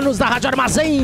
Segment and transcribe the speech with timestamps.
[0.00, 0.98] Humanos da Rádio Armazém!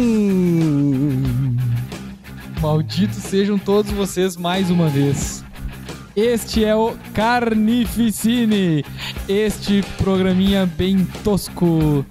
[2.62, 5.44] Malditos sejam todos vocês mais uma vez.
[6.16, 8.82] Este é o Carnificine,
[9.28, 12.06] este programinha bem tosco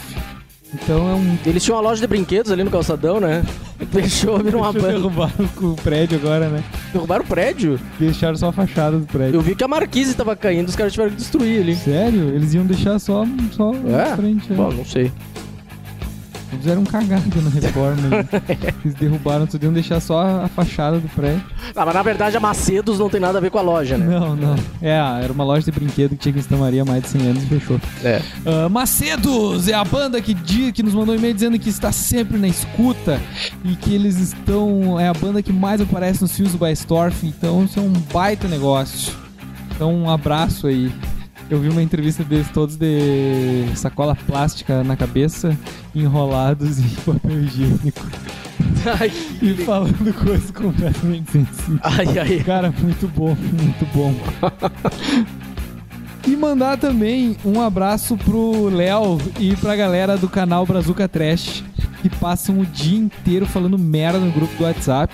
[0.73, 1.37] Então é um.
[1.45, 3.43] Eles tinham uma loja de brinquedos ali no calçadão, né?
[3.91, 4.87] Deixou vir uma banda.
[4.89, 6.63] Derrubaram o prédio agora, né?
[6.91, 7.79] Derrubaram o prédio.
[7.97, 9.37] Deixaram só a fachada do prédio.
[9.37, 11.75] Eu vi que a marquise tava caindo, os caras tiveram que destruir ali.
[11.75, 12.29] Sério?
[12.35, 14.09] Eles iam deixar só, só É?
[14.09, 14.53] na frente.
[14.53, 14.75] Bom, É.
[14.75, 15.11] não sei.
[16.51, 17.97] Eles fizeram um cagada na reforma.
[18.47, 18.57] aí.
[18.83, 21.43] Eles derrubaram, só iam deixar só a fachada do prédio.
[21.75, 24.05] Ah, mas na verdade a Macedos não tem nada a ver com a loja, né?
[24.05, 24.55] Não, não.
[24.81, 27.43] É, era uma loja de brinquedo que tinha que Maria há mais de 100 anos
[27.43, 27.79] e fechou.
[28.03, 28.21] É.
[28.45, 31.91] Ah, Macedos é a banda que, di- que nos mandou um e-mail dizendo que está
[31.91, 33.19] sempre na escuta
[33.65, 34.99] e que eles estão.
[34.99, 38.47] É a banda que mais aparece nos filmes do Baestorff, então isso é um baita
[38.47, 39.13] negócio.
[39.75, 40.91] Então, um abraço aí.
[41.49, 45.57] Eu vi uma entrevista deles todos de sacola plástica na cabeça,
[45.95, 48.05] enrolados em papel higiênico
[48.99, 51.81] Ai, e falando coisas completamente sensíveis.
[51.83, 52.43] ai, ai.
[52.43, 54.13] Cara, muito bom, muito bom.
[56.25, 61.63] E mandar também um abraço pro Léo e pra galera do canal Brazuca Trash,
[62.01, 65.13] que passam o dia inteiro falando merda no grupo do WhatsApp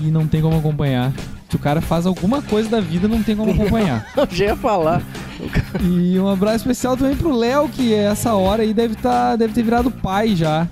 [0.00, 1.12] e não tem como acompanhar.
[1.48, 4.06] Se o cara faz alguma coisa da vida, não tem como acompanhar.
[4.16, 5.02] Eu já ia falar.
[5.80, 9.62] E um abraço especial também pro Léo, que essa hora aí deve, tá, deve ter
[9.62, 10.68] virado pai já.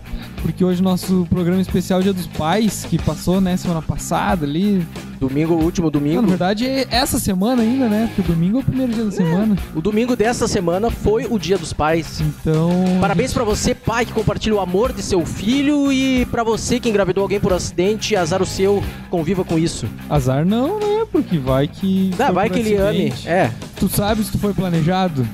[0.46, 4.86] Porque hoje nosso programa especial Dia dos Pais, que passou, né, semana passada ali.
[5.18, 6.22] Domingo, último Não, domingo.
[6.22, 8.08] na verdade, é essa semana ainda, né?
[8.14, 9.56] Porque o domingo é o primeiro dia da semana.
[9.74, 12.20] O domingo dessa semana foi o Dia dos Pais.
[12.20, 12.70] Então.
[13.00, 16.88] Parabéns pra você, pai, que compartilha o amor de seu filho e pra você que
[16.88, 19.88] engravidou alguém por acidente, azar o seu, conviva com isso.
[20.08, 21.06] Azar não, né?
[21.10, 22.12] Porque vai que.
[22.20, 23.08] Ah, vai que ele ame.
[23.08, 23.28] acidente.
[23.28, 25.26] É, Tu sabe se tu foi planejado?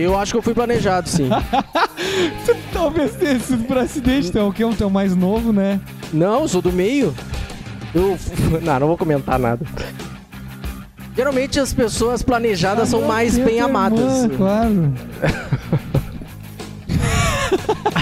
[0.00, 1.28] Eu acho que eu fui planejado, sim.
[2.72, 4.64] Talvez tenha sido por acidente, então o que?
[4.64, 5.80] Um teu mais novo, né?
[6.12, 7.14] Não, sou do meio.
[7.94, 8.18] Eu.
[8.62, 9.64] Não, não vou comentar nada.
[11.16, 14.24] Geralmente as pessoas planejadas são Ah, mais tem a bem amadas.
[14.24, 14.92] irmã, claro.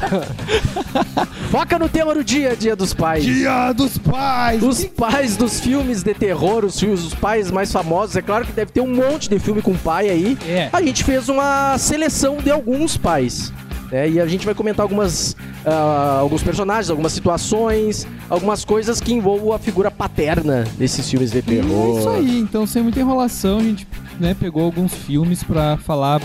[1.50, 3.24] Foca no tema do dia, Dia dos Pais.
[3.24, 4.62] Dia dos pais!
[4.62, 8.52] Os pais dos filmes de terror, os, filmes, os pais mais famosos, é claro que
[8.52, 10.38] deve ter um monte de filme com pai aí.
[10.48, 10.68] É.
[10.72, 13.52] A gente fez uma seleção de alguns pais.
[13.90, 14.08] né?
[14.08, 19.52] e a gente vai comentar algumas, ah, alguns personagens, algumas situações, algumas coisas que envolvam
[19.52, 21.96] a figura paterna desses filmes de terror.
[21.96, 23.86] É isso aí, então sem muita enrolação, a gente
[24.18, 26.20] né, pegou alguns filmes pra falar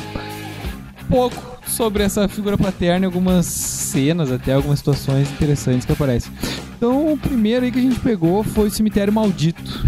[1.09, 6.31] pouco sobre essa figura paterna e algumas cenas, até algumas situações interessantes que aparecem.
[6.77, 9.85] Então o primeiro aí que a gente pegou foi o Cemitério Maldito.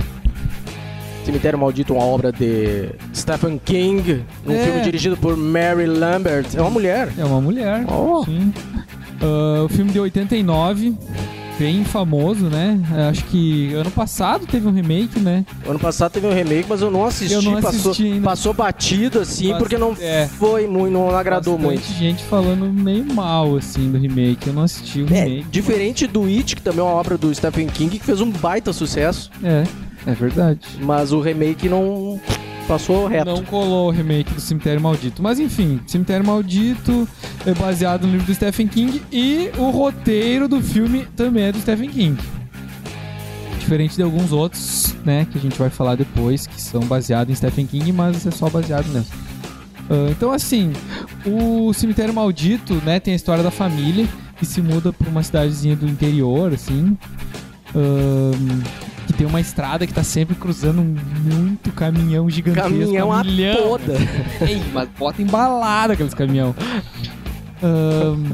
[1.25, 4.63] Cemitério Maldito, uma obra de Stephen King, um É.
[4.65, 6.47] filme dirigido por Mary Lambert.
[6.55, 7.13] É uma mulher.
[7.17, 7.85] É uma mulher.
[7.87, 8.23] Oh.
[8.25, 8.51] Sim.
[9.21, 10.95] Ah, o filme de 89.
[11.59, 12.79] Bem famoso, né?
[13.09, 15.45] Acho que ano passado teve um remake, né?
[15.67, 17.33] Ano passado teve um remake, mas eu não assisti.
[17.33, 18.21] Eu não passou, assisti ainda.
[18.23, 20.27] passou batido, assim, Bast- porque não é.
[20.39, 21.99] foi muito, não agradou Bastante muito.
[21.99, 24.47] gente falando meio mal, assim, do remake.
[24.47, 25.47] Eu não assisti o É, remake.
[25.51, 28.71] diferente do It, que também é uma obra do Stephen King, que fez um baita
[28.71, 29.63] sucesso, É,
[30.07, 30.59] é verdade.
[30.81, 32.19] mas o remake não
[32.69, 33.25] passou reto.
[33.25, 35.23] Não colou o remake do Cemitério Maldito.
[35.23, 37.07] Mas enfim, Cemitério Maldito
[37.43, 41.59] é baseado no livro do Stephen King e o roteiro do filme também é do
[41.59, 42.21] Stephen King.
[43.59, 47.35] Diferente de alguns outros, né, que a gente vai falar depois, que são baseados em
[47.35, 49.11] Stephen King, mas é só baseado mesmo.
[49.89, 50.71] Ah, então, assim,
[51.25, 54.07] o Cemitério Maldito, né, tem a história da família
[54.37, 56.95] que se muda pra uma cidadezinha do interior, assim.
[57.71, 58.88] Que
[59.19, 62.69] tem uma estrada que tá sempre cruzando muito caminhão gigantesco.
[62.69, 63.23] Caminhão a a
[63.57, 63.93] toda.
[64.47, 66.55] Ei, mas bota embalada aqueles caminhão.
[67.61, 68.31] Ahn,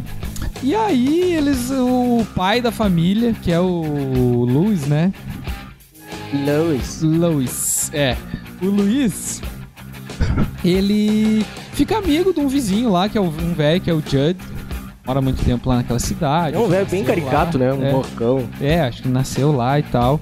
[0.62, 1.72] e aí, eles.
[1.72, 5.12] O pai da família, que é o Luiz, né?
[6.46, 7.02] Lois.
[7.02, 7.90] Luiz.
[7.92, 8.16] É.
[8.62, 9.42] O Luiz.
[10.64, 11.44] Ele
[11.74, 14.38] fica amigo de um vizinho lá, que é um velho, que é o Judd.
[15.06, 16.56] Mora muito tempo lá naquela cidade.
[16.56, 17.66] É um velho bem caricato, lá.
[17.66, 17.74] né?
[17.74, 17.92] Um É.
[17.92, 18.48] porcão.
[18.62, 20.20] É, acho que nasceu lá e tal.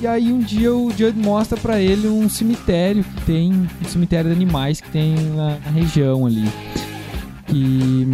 [0.00, 3.52] E aí um dia o Judd mostra pra ele um cemitério que tem.
[3.52, 6.48] Um cemitério de animais que tem na, na região ali.
[7.46, 8.06] Que.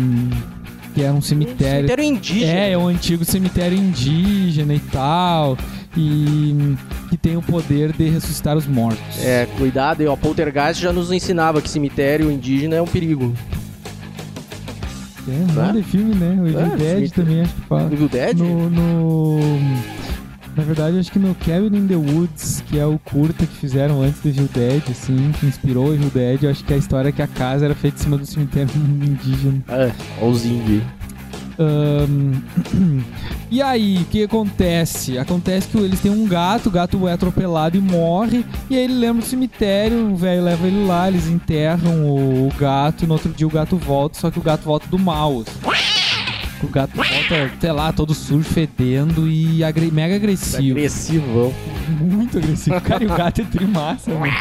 [0.94, 1.86] Que é um cemitério.
[1.88, 2.50] Cemitério indígena.
[2.52, 5.56] É, é um antigo cemitério indígena e tal.
[5.96, 6.74] E
[7.10, 9.00] que tem o poder de ressuscitar os mortos.
[9.22, 13.32] É, cuidado, e o Poltergeist já nos ensinava que cemitério indígena é um perigo.
[15.28, 16.36] É, um de filme, né?
[16.40, 17.10] O Evil É, Dead cemitério.
[17.10, 17.92] também acho que fala.
[17.92, 18.36] Evil Dead?
[18.38, 19.95] No, no-
[20.56, 24.00] Na verdade, acho que no Cabin in the Woods, que é o curta que fizeram
[24.00, 27.10] antes do Evil Dead, assim, que inspirou o Evil Dead, eu acho que a história
[27.10, 29.62] é que a casa era feita em cima do cemitério indígena.
[29.68, 30.82] Ah, olha os índios.
[31.58, 32.32] Ahn,
[33.48, 35.18] E aí, o que acontece?
[35.18, 38.94] Acontece que eles têm um gato, o gato é atropelado e morre, e aí ele
[38.94, 43.12] lembra do cemitério, o velho leva ele lá, eles enterram o, o gato, e no
[43.12, 45.42] outro dia o gato volta, só que o gato volta do mal.
[45.42, 45.85] assim.
[46.62, 50.72] O gato volta, sei lá, todo sujo, fedendo e agre- mega agressivo.
[50.78, 51.52] Agressivão.
[52.00, 52.80] Muito agressivo.
[52.80, 54.32] Cara, e o gato é trimassa, mano.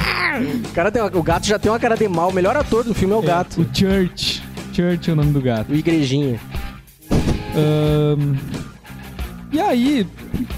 [0.66, 2.30] O, cara tem uma- o gato já tem uma cara de mal.
[2.30, 3.62] O melhor ator do filme é o É, gato.
[3.62, 4.42] O Church.
[4.74, 5.72] Church é o nome do gato.
[5.72, 6.40] O Igrejinha.
[7.56, 8.36] Ahn,
[9.56, 10.06] E aí,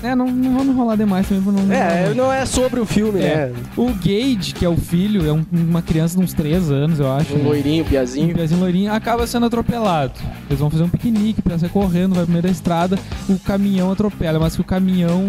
[0.01, 1.71] é, não, não vamos enrolar demais também pra não.
[1.71, 3.47] É, não é sobre o filme, É.
[3.47, 3.53] né?
[3.77, 7.11] O Gage, que é o filho, é um- uma criança de uns 3 anos, eu
[7.11, 7.35] acho.
[7.35, 7.43] Um né?
[7.43, 8.35] loirinho, Um piazinho.
[8.59, 10.13] loirinho acaba sendo atropelado.
[10.49, 12.97] Eles vão fazer um piquenique, pra sair correndo, vai pro meio da estrada,
[13.29, 15.21] o caminhão atropela, mas que o caminhão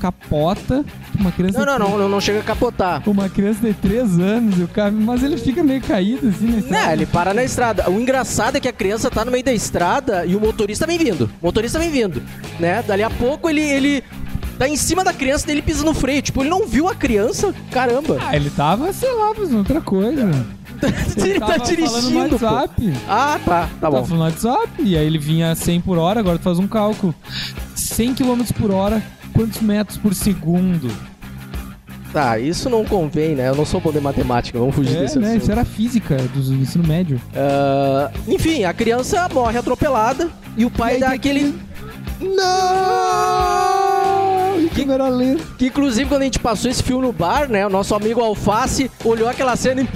[0.00, 0.82] capota,
[1.18, 3.02] uma criança Não, não, de- não, não, chega a capotar.
[3.06, 4.90] Uma criança de 3 anos, e o cam...
[4.90, 6.62] mas ele fica meio caído assim, né?
[6.86, 7.90] Não, ele para na estrada.
[7.90, 10.96] O engraçado é que a criança tá no meio da estrada e o motorista vem
[10.96, 11.28] vindo.
[11.42, 12.22] O motorista vem vindo,
[12.58, 12.82] né?
[12.86, 14.04] Dali a pouco ele, ele
[14.58, 16.22] tá em cima da criança e ele pisa no freio.
[16.22, 17.54] Tipo, ele não viu a criança?
[17.70, 18.18] Caramba.
[18.20, 20.30] Ah, ele tava, sei lá, fazendo outra coisa.
[21.16, 22.44] ele tá tava falando no dirigindo, pô.
[22.46, 22.92] WhatsApp.
[23.08, 23.60] Ah, tá.
[23.62, 24.04] Tá Tava bom.
[24.06, 24.68] falando no WhatsApp.
[24.80, 27.14] E aí ele vinha a 100 por hora, agora tu faz um cálculo.
[27.74, 29.02] 100 km por hora,
[29.32, 30.90] quantos metros por segundo?
[32.12, 33.48] Tá, isso não convém, né?
[33.48, 35.28] Eu não sou bom de matemática, vamos fugir É, desse né?
[35.28, 35.42] assunto.
[35.42, 37.18] Isso era física do ensino médio.
[37.34, 41.54] Ah, enfim, a criança morre atropelada e o pai E dá aquele.
[42.22, 44.68] Não!
[44.68, 45.42] Que- câmera lenta.
[45.58, 47.66] Que inclusive quando a gente passou esse filme no bar, né?
[47.66, 49.88] O nosso amigo Alface olhou aquela cena e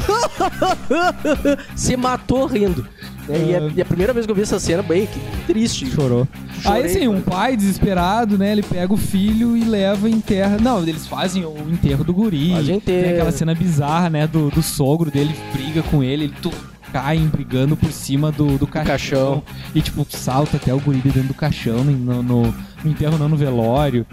[1.74, 2.86] se matou rindo.
[3.28, 5.18] né, E, é, e é a primeira vez que eu vi essa cena, bem, que
[5.46, 5.90] triste.
[5.90, 6.26] Chorou.
[6.62, 8.52] Chorei, Aí assim, um pai desesperado, né?
[8.52, 10.58] Ele pega o filho e leva em terra.
[10.60, 12.52] Não, eles fazem o enterro do guri.
[12.52, 13.02] Fazem enterro.
[13.04, 14.26] Tem aquela cena bizarra, né?
[14.26, 16.50] Do, do sogro dele briga com ele, ele tu,
[16.96, 18.86] caem brigando por cima do, do caixão.
[18.86, 19.42] caixão.
[19.74, 22.42] E tipo, salta até o guri de dentro do caixão no, no,
[22.82, 24.06] no enterro, não no velório.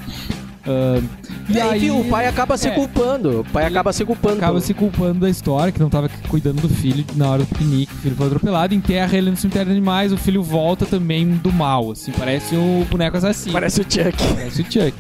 [0.66, 1.02] Ah,
[1.50, 2.72] E aí, enfim, o pai acaba se é.
[2.72, 3.42] culpando.
[3.42, 4.38] O pai acaba se culpando.
[4.38, 7.94] acaba se culpando da história, que não tava cuidando do filho na hora do piquenique,
[7.94, 11.52] o filho foi atropelado, enterra ele no cemitério de animais, o filho volta também do
[11.52, 13.54] mal, assim, parece o boneco assassino.
[13.54, 14.34] Parece o Chuck.
[14.36, 14.94] Parece o Chuck.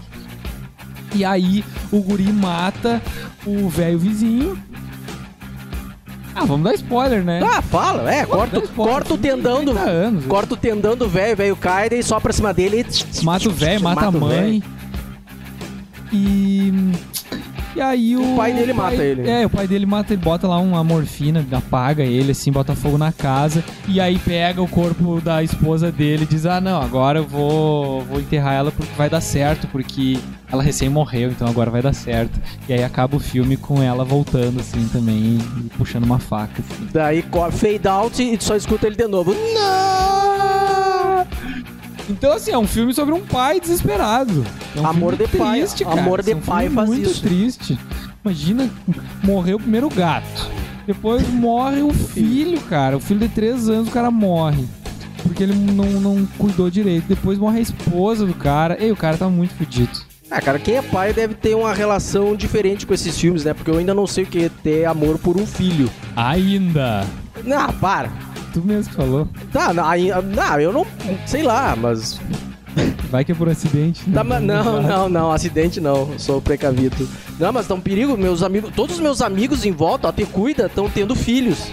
[1.15, 3.01] E aí o guri mata
[3.45, 4.57] o velho vizinho.
[6.35, 7.41] Ah, vamos dar spoiler, né?
[7.43, 9.73] Ah, fala, é, corta, spoiler, corta o tendão do.
[9.73, 10.25] 30 anos.
[10.25, 13.23] Corta o tendão do velho, velho cai, daí só pra cima dele e.
[13.23, 14.63] Mata o velho, mata, a o mãe.
[16.11, 16.73] E.
[17.75, 18.33] E aí o.
[18.33, 19.29] O pai dele mata ele.
[19.29, 22.97] É, o pai dele mata, ele bota lá uma morfina, apaga ele, assim, bota fogo
[22.97, 23.63] na casa.
[23.87, 28.01] E aí pega o corpo da esposa dele e diz: Ah, não, agora eu vou,
[28.01, 30.19] vou enterrar ela porque vai dar certo, porque
[30.51, 32.39] ela recém morreu, então agora vai dar certo.
[32.67, 36.87] E aí acaba o filme com ela voltando, assim, também, e puxando uma faca, assim.
[36.93, 39.33] Daí fade out e só escuta ele de novo.
[39.33, 40.32] Não!
[42.09, 44.45] Então, assim, é um filme sobre um pai desesperado.
[44.75, 45.59] É um Amor de pai.
[45.59, 46.01] triste, cara.
[46.01, 47.21] Amor de é um pai faz muito isso.
[47.21, 47.79] triste.
[48.23, 48.69] Imagina,
[49.23, 50.49] morreu primeiro o gato.
[50.85, 52.97] Depois morre o filho, cara.
[52.97, 54.65] O filho de três anos, o cara morre.
[55.23, 57.05] Porque ele não, não cuidou direito.
[57.07, 58.77] Depois morre a esposa do cara.
[58.79, 59.91] Ei, o cara tá muito fudido.
[60.29, 63.53] Ah, cara, quem é pai deve ter uma relação diferente com esses filmes, né?
[63.53, 65.89] Porque eu ainda não sei o que é ter amor por um filho.
[66.15, 67.05] Ainda.
[67.45, 68.09] Não, para.
[68.53, 69.27] Tu mesmo que falou.
[69.51, 70.85] Tá, não, aí- não, eu não.
[71.25, 72.19] Sei lá, mas.
[73.11, 74.01] Vai que é por acidente.
[74.07, 74.15] né?
[74.15, 77.07] Tá, mas não, não, não, acidente não, sou precavido.
[77.39, 80.25] Não, mas tá um perigo, meus amigos, todos os meus amigos em volta, ó, te
[80.25, 81.71] cuida, estão tendo filhos.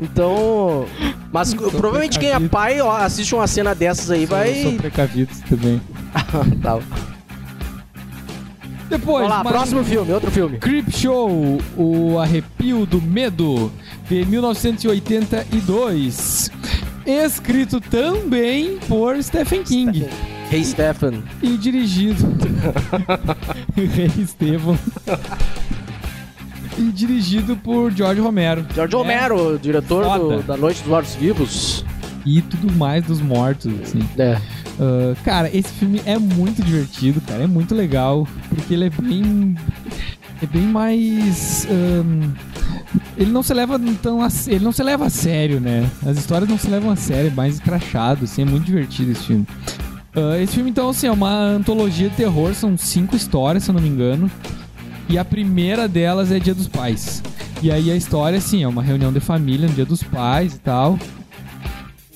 [0.00, 0.86] Então,
[1.30, 2.50] mas provavelmente quem é precavido.
[2.50, 4.74] pai, ó, assiste uma cena dessas aí, Eu sou vai.
[4.78, 5.80] precavido também.
[6.62, 6.78] tá.
[8.88, 10.58] Depois, Vamos lá, próximo filme, outro filme.
[10.58, 13.72] Creep Show, o arrepio do medo,
[14.08, 16.50] de 1982.
[17.06, 20.06] Escrito também por Stephen King
[20.50, 21.22] Hey Stephen.
[21.42, 22.24] e dirigido
[23.76, 24.78] Rei Estevão
[26.78, 28.98] e dirigido por George Romero George É.
[28.98, 31.84] Romero, diretor do- da Noite dos Mortos Vivos.
[32.24, 34.00] e tudo mais dos mortos, assim.
[34.18, 34.38] É.
[34.80, 37.42] Ah, cara, esse filme é muito divertido, cara.
[37.44, 38.26] É muito legal.
[38.48, 39.54] Porque ele é bem.
[40.42, 41.64] É bem mais.
[41.70, 42.32] ahn,
[43.16, 45.88] ele não se leva tão a, Ele não se leva a sério, né?
[46.06, 48.42] As histórias não se levam a sério, é mais escrachado, assim.
[48.42, 49.46] É muito divertido esse filme.
[50.14, 52.54] Ah, esse filme, então, assim, é uma antologia de terror.
[52.54, 54.30] São cinco histórias, se eu não me engano.
[55.08, 57.22] E a primeira delas é Dia dos Pais.
[57.62, 60.58] E aí a história, assim, é uma reunião de família no Dia dos Pais e
[60.58, 60.98] tal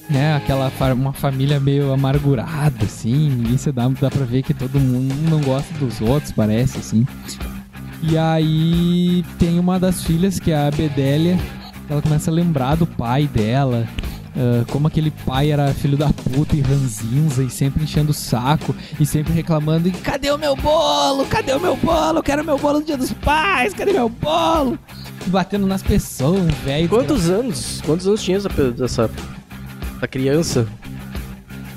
[0.08, 4.80] né, aquela uma família meio amargurada, assim, e você dá, dá pra ver que todo
[4.80, 7.06] mundo não gosta dos outros, parece, assim.
[8.02, 11.38] E aí tem uma das filhas, que é a Bedélia,
[11.88, 13.87] ela começa a lembrar do pai dela,
[14.37, 18.75] ah, como aquele pai era filho da puta e ranzinza, e sempre enchendo o saco,
[19.00, 21.26] e sempre reclamando, cadê o meu bolo?
[21.26, 22.19] Cadê o meu bolo?
[22.19, 24.78] Eu quero meu bolo no dia dos pais, cadê meu bolo?
[25.26, 26.88] E batendo nas pessoas, velho.
[26.88, 27.83] Quantos anos?
[27.85, 28.49] Quantos anos tinha essa,
[28.85, 29.11] essa,
[29.97, 30.69] essa criança?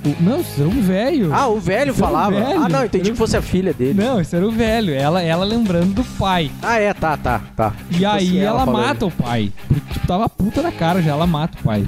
[0.03, 1.33] O- Não, isso era um velho.
[1.33, 2.39] Ah, o velho Esse era o falava.
[2.43, 2.63] velho.
[2.63, 4.01] Ah, não, entendi que fosse a filha dele.
[4.03, 4.93] Não, isso era o velho.
[4.93, 6.49] Ela, ela lembrando do pai.
[6.61, 7.73] Ah, é, tá, tá, tá.
[7.91, 8.81] E aí ela, falando.
[8.87, 9.51] mata o pai.
[9.67, 11.87] Porque, tipo, tava puta na cara já, ela mata o pai.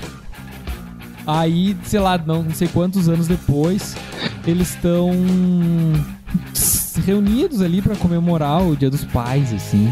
[1.25, 3.95] Aí, sei lá, não, não sei quantos anos depois,
[4.45, 5.09] eles estão
[7.05, 9.91] reunidos ali pra comemorar o Dia dos Pais, assim.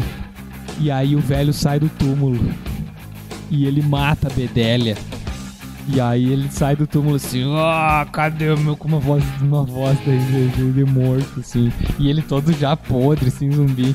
[0.78, 2.38] E aí o velho sai do túmulo.
[3.50, 4.96] E ele mata a Bedélia.
[5.88, 8.76] E aí ele sai do túmulo assim, ah, cadê o meu.
[8.76, 11.72] Com uma voz, uma voz de, de, de morto, assim.
[11.98, 13.94] E ele todo já podre, assim, zumbi.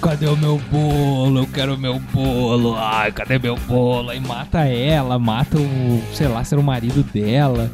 [0.00, 1.40] Cadê o meu bolo?
[1.40, 2.76] Eu quero o meu bolo.
[2.76, 4.10] Ai, cadê meu bolo?
[4.10, 7.70] Aí mata ela, mata o, sei lá, se era o marido dela,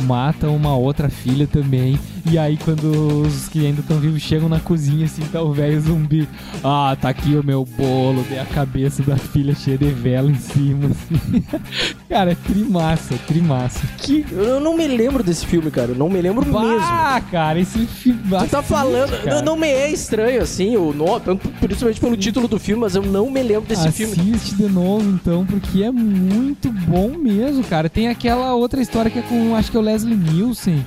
[0.00, 1.98] mata uma outra filha também.
[2.30, 5.80] E aí quando os que ainda estão vivos chegam na cozinha assim, tá o velho
[5.80, 6.28] zumbi.
[6.62, 8.24] Ah, tá aqui o meu bolo.
[8.28, 11.44] Dei a cabeça da filha cheia de vela em cima, assim.
[12.08, 13.86] Cara, é trimassa, trimassa.
[13.98, 15.92] Que, eu não me lembro desse filme, cara.
[15.92, 16.80] Eu não me lembro mesmo.
[16.80, 18.20] Ah, cara, esse filme.
[18.22, 21.20] Tu tá falando, não, não me é estranho assim, o nome,
[21.60, 24.12] principalmente pelo título do filme, mas eu não me lembro desse filme.
[24.12, 27.88] Assiste de novo, então, porque é muito bom mesmo, cara.
[27.88, 30.84] Tem aquela outra história que é com, acho que é o Leslie Nielsen.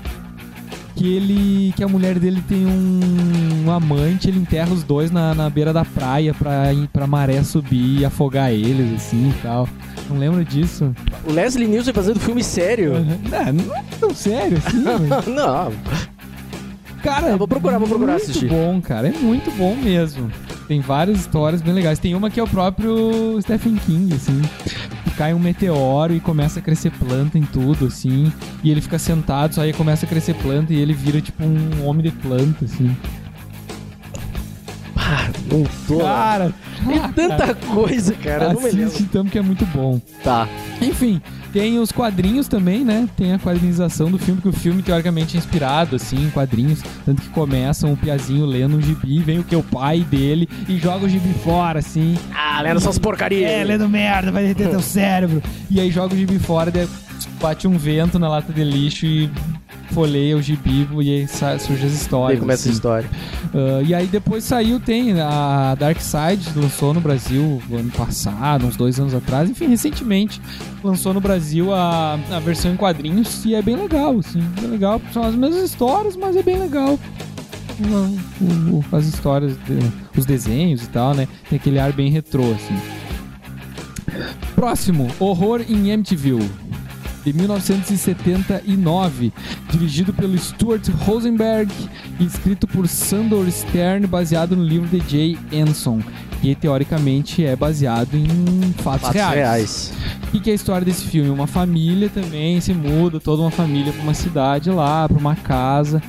[0.96, 1.74] Que ele.
[1.76, 5.74] Que a mulher dele tem um, um amante, ele enterra os dois na, na beira
[5.74, 9.68] da praia pra, pra maré subir e afogar eles, assim e tal.
[10.10, 10.94] Não lembra disso?
[11.26, 12.94] O Leslie Nielsen fazendo filme sério.
[13.30, 15.26] Não, não é tão sério assim, mas...
[15.28, 15.72] não,
[17.02, 18.48] Cara, Eu vou procurar, vou procurar muito assistir.
[18.48, 19.10] bom, cara.
[19.10, 20.32] É muito bom mesmo.
[20.68, 22.00] Tem várias histórias bem legais.
[22.00, 24.42] Tem uma que é o próprio Stephen King, assim.
[25.18, 28.32] Cai um meteoro e começa a crescer planta em tudo, assim.
[28.64, 31.86] E ele fica sentado, só aí começa a crescer planta e ele vira tipo um
[31.86, 32.96] homem de planta, assim.
[34.96, 36.00] ah, não tô.
[36.00, 36.54] Cara,
[36.86, 38.54] Tem ah, tanta coisa, cara.
[38.54, 40.02] não me assiste então que é muito bom.
[40.24, 40.48] Tá.
[40.82, 41.22] Enfim,
[41.54, 43.08] tem os quadrinhos também, né?
[43.16, 46.82] Tem a quadrinização do filme, que o filme teoricamente é inspirado, assim, em quadrinhos.
[47.06, 49.56] Tanto que começa um piazinho lendo um gibi, vem o que?
[49.56, 52.18] O pai dele e joga o gibi fora, assim.
[52.34, 53.52] Ah, lendo essas porcarias.
[53.52, 55.44] É, lendo merda, vai derreter teu cérebro.
[55.70, 56.72] E aí joga o gibi fora,
[57.40, 59.30] bate um vento na lata de lixo e
[59.94, 61.28] folheia o gibi e aí
[61.60, 62.38] surge as histórias.
[62.38, 62.72] Aí começa a assim.
[62.72, 63.10] história.
[63.54, 68.76] Ah, e aí depois saiu, tem a Dark Side, lançou no Brasil ano passado, uns
[68.76, 70.42] dois anos atrás, enfim, recentemente
[70.84, 75.02] lançou no Brasil a, a versão em quadrinhos e é bem legal, assim, bem legal.
[75.14, 77.00] São as mesmas histórias, mas é bem legal.
[78.42, 79.58] O- as histórias,
[80.16, 81.28] os desenhos e tal, né?
[81.50, 82.76] Tem aquele ar bem retrô, assim.
[84.56, 86.38] Próximo, Horror em MTV.
[87.24, 89.32] De 1979,
[89.70, 91.72] dirigido pelo Stuart Rosenberg
[92.20, 96.02] e escrito por Sandor Stern, baseado no livro de Jay Anson,
[96.42, 98.28] que teoricamente é baseado em
[98.74, 99.36] fatos, Fatos reais.
[99.36, 99.94] reais.
[100.34, 101.30] O que é a história desse filme?
[101.30, 106.02] Uma família também se muda, toda uma família pra uma cidade lá, pra uma casa.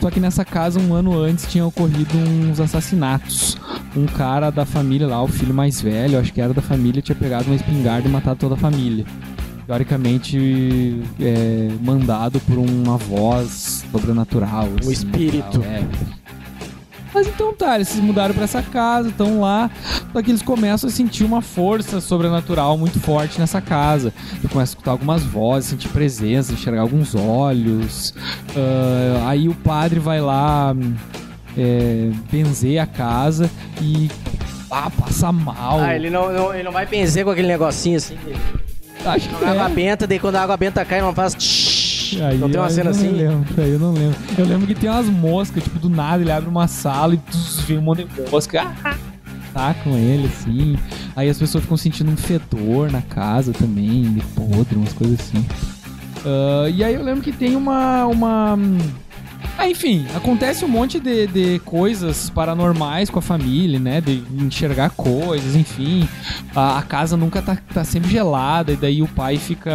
[0.00, 3.56] Só que nessa casa, um ano antes, tinha ocorrido uns assassinatos.
[3.96, 7.14] Um cara da família lá, o filho mais velho, acho que era da família, tinha
[7.14, 9.06] pegado uma espingarda e matado toda a família.
[9.72, 14.68] Teoricamente, é, mandado por uma voz sobrenatural.
[14.78, 15.60] assim, e espírito.
[15.60, 15.82] tal, é.
[17.14, 19.70] Mas então tá, eles se mudaram pra essa casa, estão lá,
[20.12, 24.12] só que eles começam a sentir uma força sobrenatural muito forte nessa casa.
[24.32, 28.14] Eles começam a escutar algumas vozes, sentir presença, enxergar alguns olhos.
[28.54, 30.74] Ah, aí o padre vai lá
[31.56, 33.50] é, benzer a casa
[33.80, 34.10] e
[34.70, 35.80] ah, passa mal.
[35.80, 38.16] Ah, ele não, não- ele não vai benzer com aquele negocinho assim.
[39.04, 39.68] Acho que Joga água é.
[39.68, 41.34] benta, daí quando a água benta cai, não faz.
[42.20, 43.08] Aí não tem uma eu cena não assim?
[43.08, 44.16] Lembro, aí eu não lembro.
[44.36, 47.60] Eu lembro que tem umas moscas, tipo, do nada ele abre uma sala e tuz,
[47.60, 48.66] vem um monte de mosca.
[48.84, 48.96] Ah,
[49.54, 50.78] Atacam ele, assim.
[51.14, 55.44] Aí as pessoas ficam sentindo um fedor na casa também, de podre, umas coisas assim.
[56.24, 58.06] Ah, e aí eu lembro que tem uma.
[58.06, 58.58] uma...
[59.58, 64.00] Ah, enfim, acontece um monte de, de coisas paranormais com a família, né?
[64.00, 66.08] De enxergar coisas, enfim.
[66.54, 69.70] A, a casa nunca tá, tá sempre gelada, e daí o pai fica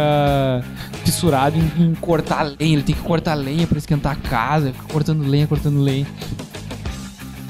[1.04, 2.74] fissurado em, em cortar lenha.
[2.74, 6.06] Ele tem que cortar lenha pra esquentar a casa, fica cortando lenha, cortando lenha.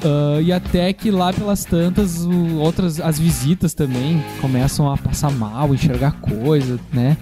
[0.04, 2.24] Ah, e até que lá pelas tantas,
[2.58, 7.16] outras as visitas também começam a passar mal, enxergar coisa, né?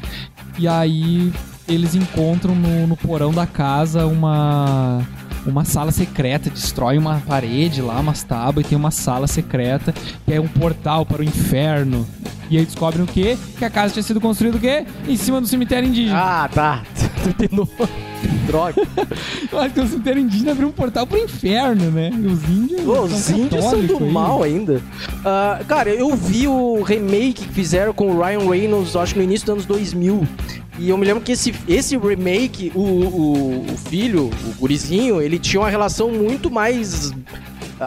[0.58, 1.32] E aí
[1.68, 5.02] eles encontram no, no porão da casa uma
[5.46, 9.94] uma sala secreta, destrói uma parede lá, umas tábuas e tem uma sala secreta
[10.25, 12.06] que é um portal para o inferno.
[12.50, 13.36] E aí descobrem o quê?
[13.58, 14.84] Que a casa tinha sido construída o quê?
[15.08, 16.19] Em cima do cemitério indígena.
[16.19, 16.82] Ah, tá.
[17.38, 17.71] De novo.
[18.47, 18.82] Droga.
[19.52, 22.10] Eu acho que o cemitério indígena abriu um portal pro inferno, né?
[22.12, 22.86] E os índios.
[22.86, 24.10] Ô, os índios são do aí.
[24.10, 24.80] mal ainda.
[25.25, 29.25] Ah, cara, eu vi o remake que fizeram com o Ryan Reynolds, acho que no
[29.25, 30.26] início dos anos 2000.
[30.78, 35.39] E eu me lembro que esse, esse remake, o, o, o filho, o gurizinho, ele
[35.39, 37.12] tinha uma relação muito mais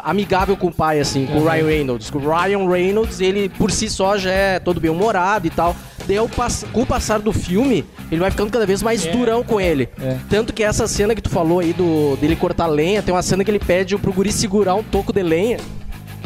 [0.03, 1.49] amigável com o pai, assim, com o Uhum.
[1.49, 2.11] Ryan Reynolds.
[2.11, 5.75] O Ryan Reynolds, ele por si só já é todo bem-humorado e tal.
[6.07, 6.17] Daí,
[6.73, 9.11] com o passar do filme, ele vai ficando cada vez mais É.
[9.11, 9.87] durão com ele.
[10.01, 10.17] É.
[10.29, 13.43] Tanto que essa cena que tu falou aí do, dele cortar lenha, tem uma cena
[13.43, 15.57] que ele pede pro guri segurar um toco de lenha.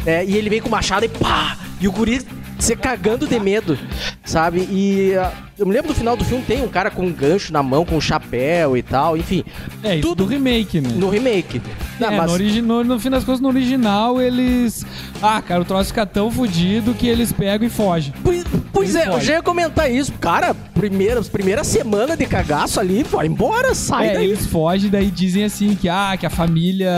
[0.06, 1.56] É, e ele vem com o machado e pá!
[1.80, 2.20] E o guri
[2.58, 3.78] se cagando de medo,
[4.24, 4.60] sabe?
[4.70, 7.52] E ah, eu me lembro do final do filme, tem um cara com um gancho
[7.52, 9.44] na mão, com um chapéu e tal, enfim.
[9.82, 10.88] É, isso Tudo do remake, né?
[10.94, 11.60] no remake.
[12.00, 14.84] Não, é, mas- no, origi- no, no fim das contas, no original, eles.
[15.22, 18.12] Ah, cara, o troço fica tão fudido que eles pegam e fogem.
[18.22, 19.26] Pois, pois é, eu foge.
[19.26, 20.12] já ia comentar isso.
[20.20, 24.24] Cara, primeira, primeira semana de cagaço ali, vai embora, sai é, daí.
[24.24, 26.90] eles fogem, daí dizem assim que, ah, que a família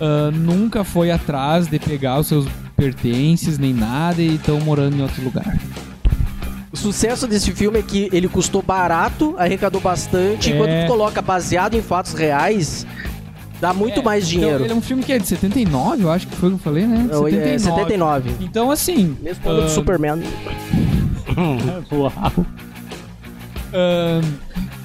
[0.00, 2.46] ah, nunca foi atrás de pegar os seus
[2.82, 5.56] pertences nem nada e estão morando em outro lugar.
[6.72, 10.54] O sucesso desse filme é que ele custou barato, arrecadou bastante, É.
[10.54, 12.84] e quando tu coloca baseado em fatos reais,
[13.60, 14.64] dá muito É, mais então, dinheiro.
[14.64, 16.64] ele é um filme que é de 79, eu acho que foi o que eu
[16.64, 17.06] falei, né?
[17.08, 18.32] Não, é 79.
[18.40, 19.16] Então, assim.
[19.22, 20.22] Mesmo ano do ah, Superman.
[21.92, 22.12] Uau.
[23.72, 24.22] Ahn,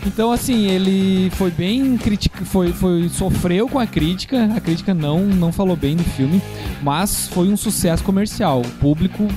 [0.05, 5.19] então assim, ele foi bem crítica, foi, foi sofreu com a crítica, a crítica não
[5.25, 6.41] não falou bem do filme,
[6.81, 8.61] mas foi um sucesso comercial.
[8.61, 9.27] O público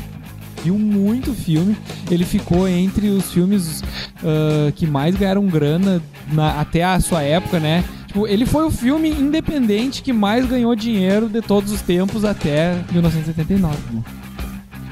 [0.63, 1.77] viu muito o filme.
[2.11, 3.83] Ele ficou entre os filmes
[4.23, 7.83] ah, que mais ganharam grana na- até a sua época, né?
[8.07, 12.75] Tipo, ele foi o filme independente que mais ganhou dinheiro de todos os tempos até
[12.93, 13.77] 1979.
[13.93, 14.03] né?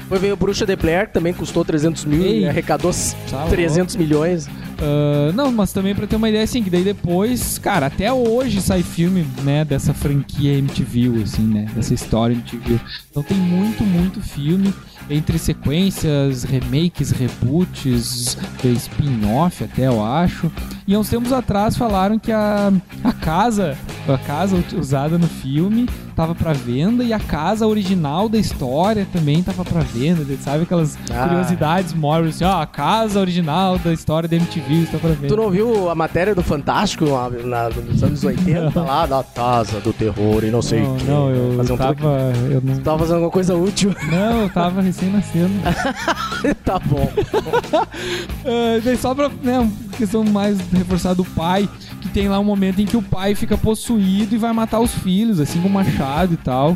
[0.07, 2.39] Foi veio Bruxa de Blair, que também custou 300 mil Ei.
[2.39, 2.91] e arrecadou
[3.29, 4.47] Tá 300 milhões.
[4.81, 8.61] Ah, não, mas também pra ter uma ideia assim, que daí depois, cara, até hoje
[8.61, 12.79] sai filme, né, dessa franquia MTV, assim, né, dessa história MTV.
[13.11, 14.73] Então tem muito, muito filme
[15.09, 20.51] entre sequências, remakes, reboots, spin-off até, eu acho.
[20.89, 22.73] E há uns tempos atrás falaram que a,
[23.03, 28.39] a casa, a casa usada no filme tava pra venda e a casa original da
[28.39, 31.27] história também tava pra venda, sabe aquelas Ah.
[31.27, 35.27] curiosidades mórbidas, assim, ó, a casa original da história da MTV está pra venda.
[35.27, 39.79] Tu não viu a matéria do Fantástico na, na- nos anos 80, lá da Casa
[39.79, 41.03] do Terror e não sei não, o que.
[41.05, 42.51] não, eu Fazer um tava, truque.
[42.51, 43.95] eu não, Tu tava fazendo alguma coisa útil.
[44.11, 45.53] não, eu tava recém-nascendo.
[46.65, 47.09] tá bom.
[48.83, 51.69] Daí só pra, né, questão mais reforçada do pai,
[52.01, 54.93] que tem lá um momento em que o pai fica possuído e vai matar os
[54.93, 56.75] filhos, assim, com machado e tal.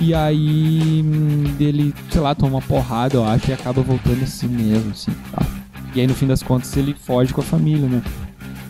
[0.00, 4.48] E aí hum, ele, sei lá, toma uma porrada, eu acho, e acaba voltando assim
[4.48, 5.46] mesmo, assim, tal.
[5.94, 8.02] E aí, no fim das contas, ele foge com a família, né?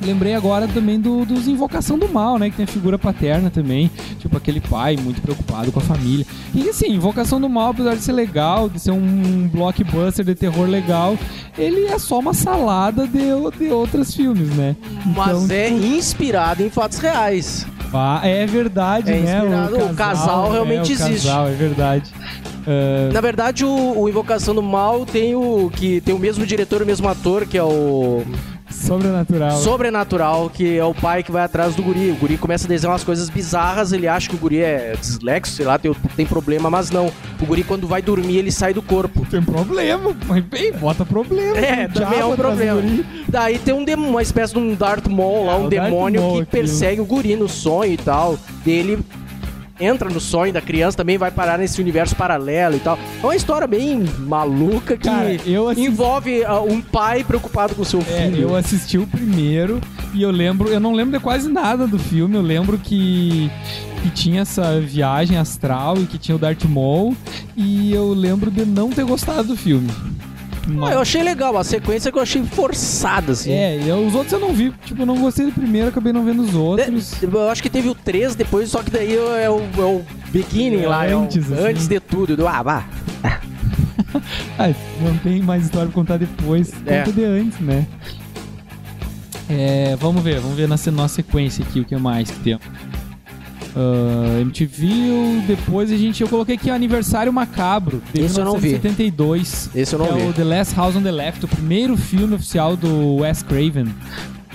[0.05, 2.51] Lembrei agora também do, dos Invocação do Mal, né?
[2.51, 3.91] Que tem a figura paterna também.
[4.19, 6.27] Tipo, aquele pai muito preocupado com a família.
[6.55, 10.67] E assim, Invocação do Mal, apesar de ser legal, de ser um blockbuster de terror
[10.69, 11.17] legal,
[11.59, 13.21] ele é só uma salada de,
[13.59, 14.77] de outros filmes, né?
[15.17, 17.67] Mas é inspirado em fatos reais.
[17.93, 19.37] Ah, é verdade, É né?
[19.39, 21.27] inspirado- o casal realmente é, existe.
[21.27, 22.13] O casal, é verdade.
[22.67, 26.83] Ah, Na verdade, o, o Invocação do Mal tem o que tem o mesmo diretor,
[26.83, 28.23] o mesmo ator, que é o
[28.75, 29.51] sobrenatural.
[29.59, 32.11] Sobrenatural, que é o pai que vai atrás do guri.
[32.11, 35.53] O guri começa a desenhar umas coisas bizarras, ele acha que o guri é dislexo,
[35.57, 37.11] sei lá, tem, tem problema, mas não.
[37.41, 39.27] O guri, quando vai dormir, ele sai do corpo.
[39.31, 41.57] Tem problema, mas bem, bota problema.
[41.59, 42.83] É, também é um problema.
[43.29, 46.35] Daí tem um demo, uma espécie de um Darth Maul lá, Ah, um demônio Maul,
[46.37, 46.51] que aquilo.
[46.63, 48.39] persegue o guri no sonho e tal.
[48.67, 48.99] Ele
[49.81, 52.99] entra no sonho da criança, também vai parar nesse universo paralelo e tal.
[53.23, 55.51] É uma história bem maluca que Cara, assisti-
[55.83, 58.43] envolve ah, um pai preocupado com seu É, filho.
[58.43, 59.81] eu assisti o primeiro
[60.13, 63.51] e eu lembro, eu não lembro de quase nada do filme, eu lembro que,
[64.03, 67.17] que tinha essa viagem astral e que tinha o Darth Maul
[67.57, 69.91] e eu lembro de não ter gostado do filme.
[70.67, 73.53] Ah, Mas- eu achei legal, a sequência que eu achei forçada, assim.
[73.53, 76.43] É, eu- os outros eu não vi, tipo, não gostei do primeiro, acabei não vendo
[76.43, 77.23] os outros.
[77.23, 80.83] Eu acho que teve o 3 depois, só que daí é o, é o beginning
[80.83, 81.67] É, lá, é o- antes, assim.
[81.67, 82.37] antes de tudo.
[82.37, 82.85] Do, ah, vá.
[84.59, 86.99] Ah, não tem mais história pra contar depois, É.
[87.01, 87.85] conta de antes, né?
[89.51, 92.59] É, vamos ver, vamos ver na nossa sequência aqui o que mais que tem.
[93.77, 98.69] Ah, MTV, depois a gente, eu coloquei aqui Aniversário Macabro, de Esse eu não vi.
[98.69, 99.71] 1972.
[99.75, 100.29] Esse eu não que é vi.
[100.29, 103.87] o The Last House on the Left, o primeiro filme oficial do Wes Craven.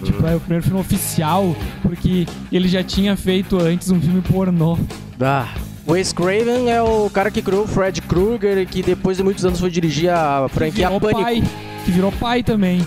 [0.04, 4.78] Tipo, é o primeiro filme oficial, porque ele já tinha feito antes um filme pornô.
[5.20, 5.50] Ah.
[5.86, 9.60] Wes Craven é o cara que criou o Fred Krueger, que depois de muitos anos
[9.60, 11.22] foi dirigir a franquia virou Pânico.
[11.22, 11.44] pai,
[11.84, 12.86] que virou pai também,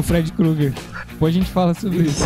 [0.00, 0.72] o Fred Krueger.
[1.10, 2.24] Depois a gente fala sobre isso.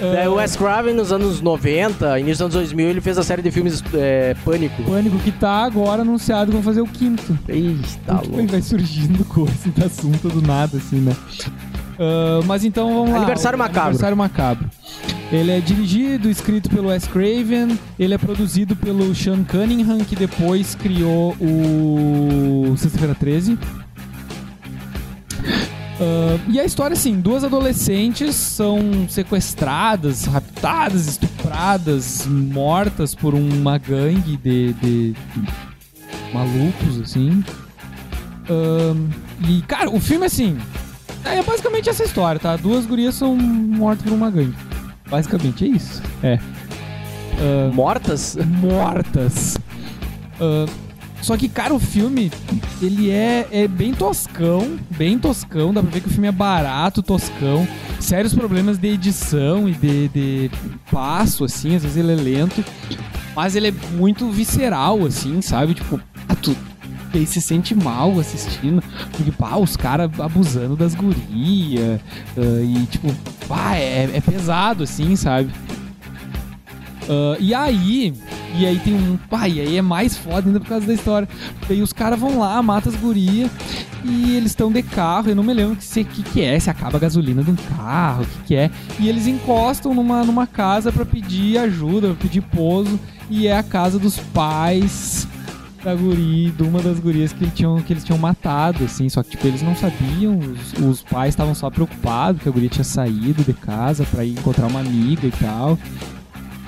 [0.00, 3.42] Daí o Wes Craven, nos anos 90, início dos anos 2000, ele fez a série
[3.42, 4.82] de filmes é, Pânico.
[4.82, 7.38] Pânico que tá agora anunciado que vão fazer o quinto.
[7.48, 8.46] Ih, tá louco.
[8.46, 11.16] vai surgindo coisa de assunto do nada, assim, né?
[11.98, 13.16] Ah, mas então vamos lá.
[13.18, 13.80] Aniversário Macabro.
[13.80, 14.70] Aniversário Macabro.
[15.30, 17.78] Ele é dirigido, escrito pelo Wes Craven.
[17.98, 23.58] Ele é produzido pelo Sean Cunningham, que depois criou o Sexta-feira 13.
[26.00, 34.36] Ah, e a história, assim, duas adolescentes são sequestradas, raptadas, estupradas, mortas por uma gangue
[34.36, 35.14] de, de- de
[36.32, 37.42] malucos, assim.
[38.48, 39.08] Ahn,
[39.48, 40.56] e, cara, o filme, assim,
[41.24, 42.56] é basicamente essa história, tá?
[42.56, 44.54] Duas gurias são mortas por uma gangue.
[45.10, 46.02] Basicamente é isso.
[46.22, 46.38] É.
[47.40, 48.36] Ahn, Mortas?
[48.60, 49.58] mortas.
[50.40, 50.66] Ah,
[51.20, 52.30] só que, cara, o filme,
[52.80, 57.02] ele é, é bem toscão, bem toscão, dá pra ver que o filme é barato,
[57.02, 57.66] toscão,
[58.00, 60.50] sérios problemas de edição e de, de
[60.90, 62.64] passo, assim, às vezes ele é lento,
[63.34, 65.74] mas ele é muito visceral, assim, sabe?
[65.74, 66.56] Tipo, ah, tu
[67.14, 72.00] aí se sente mal assistindo, porque, pá, os caras abusando das gurias,
[72.36, 73.12] ah, e, tipo,
[73.48, 75.50] pá, é, é pesado, assim, sabe?
[77.08, 78.14] Ah, e aí,
[78.56, 79.16] e aí tem um.
[79.28, 81.28] Pai, aí é mais foda ainda por causa da história.
[81.68, 83.50] Daí os caras vão lá, matam as gurias
[84.04, 85.30] e eles estão de carro.
[85.30, 87.56] Eu não me lembro o que, que, que é, se acaba a gasolina de um
[87.76, 88.70] carro, o que, que é.
[88.98, 92.98] E eles encostam numa, numa casa pra pedir ajuda, pra pedir pouso.
[93.30, 95.28] E é a casa dos pais
[95.84, 99.08] da guri, de uma das gurias que, eles tinham, que eles tinham matado, assim.
[99.08, 100.38] Só que, tipo, eles não sabiam.
[100.38, 104.32] Os, os pais estavam só preocupados que a guria tinha saído de casa pra ir
[104.32, 105.78] encontrar uma amiga e tal.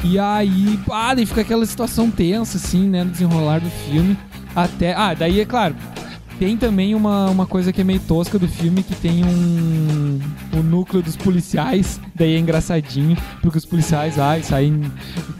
[0.02, 4.16] E aí, ah, daí fica aquela situação tensa, assim, né, no desenrolar do filme.
[4.54, 4.94] Até.
[4.94, 5.74] Ah, daí é claro.
[6.38, 10.18] Tem também uma, uma coisa que é meio tosca do filme, que tem um.
[10.54, 12.00] O núcleo dos policiais.
[12.14, 14.90] Daí é engraçadinho, porque os policiais, ai, saem.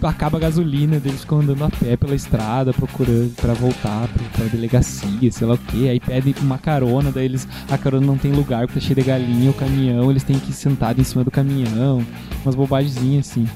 [0.02, 4.44] Acaba a gasolina, eles ficam andando a pé pela estrada, procurando pra voltar pra, pra
[4.46, 5.88] delegacia, sei lá o quê.
[5.88, 7.48] Aí pedem uma carona, daí eles.
[7.70, 10.50] A carona não tem lugar, porque tá cheio de galinha, o caminhão, eles têm que
[10.50, 12.04] ir sentados em cima do caminhão.
[12.44, 13.48] Umas bobagemzinhas assim.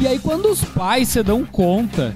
[0.00, 2.14] E aí, quando os pais se dão conta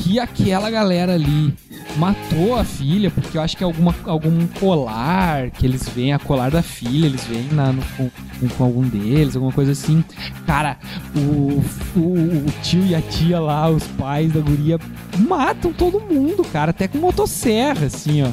[0.00, 1.54] que aquela galera ali
[1.96, 6.18] matou a filha, porque eu acho que é alguma, algum colar que eles veem, a
[6.18, 8.10] colar da filha, eles veem lá no, com,
[8.40, 10.02] com- com algum deles, alguma coisa assim.
[10.46, 10.78] Cara,
[11.14, 11.62] o,
[11.98, 14.78] o, o tio e a tia lá, os pais da guria,
[15.18, 18.30] matam todo mundo, cara, até com motosserra, assim, ó.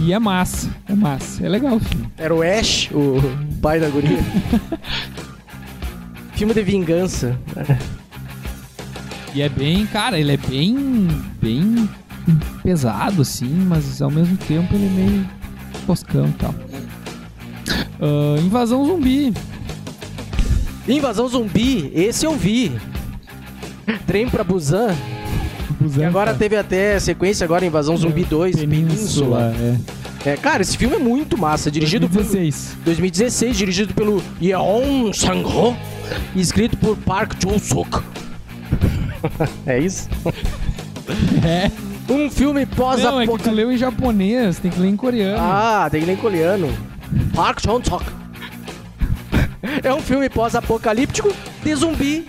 [0.00, 2.08] E é massa, é massa, é legal o filme.
[2.16, 3.20] Era o Ash, o
[3.60, 4.18] pai da guria.
[6.34, 7.38] Filme de vingança.
[9.34, 11.08] E é bem, cara, ele é bem,
[11.40, 11.88] bem
[12.62, 15.28] pesado, assim, mas ao mesmo tempo ele é meio
[15.86, 16.54] moscando e tal.
[18.00, 19.32] Ah, invasão zumbi.
[20.86, 22.72] Invasão zumbi, esse eu vi.
[24.06, 24.94] Trem pra Busan.
[25.80, 26.38] Busan, E agora cara.
[26.38, 29.54] teve até sequência agora, Invasão Zumbi 2, Península.
[29.58, 30.02] é.
[30.24, 31.68] É, cara, esse filme é muito massa.
[31.68, 32.76] Dirigido por 2016.
[32.84, 35.76] 2016, dirigido pelo Yeon Sang-ho
[36.36, 38.00] escrito por Park Joo-suk.
[39.66, 40.08] é isso?
[41.44, 41.70] É.
[42.12, 42.66] Um filme
[43.02, 45.38] Não, é que tu leu em japonês, tem que ler em coreano.
[45.40, 46.68] Ah, tem que ler em coreano.
[47.34, 48.04] Park Chan-suk.
[49.82, 51.32] É um filme pós-apocalíptico
[51.62, 52.26] de zumbi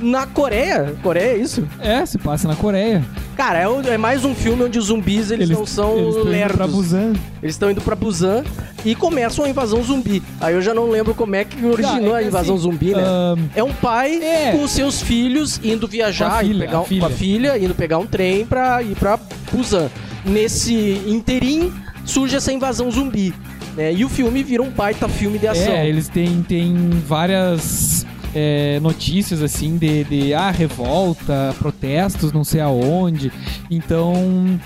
[0.00, 0.94] na Coreia.
[1.02, 1.66] Coreia, é isso?
[1.80, 3.04] É, se passa na Coreia.
[3.36, 6.56] Cara, é, é mais um filme onde os zumbis eles, não são eles lerdos.
[6.56, 7.12] pra Busan.
[7.42, 8.42] Eles estão indo pra Busan
[8.82, 10.22] e começam a invasão zumbi.
[10.40, 12.62] Aí eu já não lembro como é que originou Tá, é a que invasão assim,
[12.64, 13.02] zumbi, né?
[13.04, 14.52] ahn, É um pai É.
[14.52, 17.00] com seus filhos indo viajar Com a filha, pegar a um- filha.
[17.00, 19.18] com a filha, indo pegar um trem pra ir pra
[19.52, 19.90] Busan.
[20.24, 21.70] Nesse interim
[22.06, 23.34] surge essa invasão zumbi.
[23.76, 23.92] Né?
[23.92, 25.72] E o filme vira um baita filme de ação.
[25.74, 26.74] É, eles têm, têm
[27.06, 28.06] várias
[28.38, 33.32] é, notícias assim de, de ah, revolta, protestos, não sei aonde.
[33.70, 34.60] Então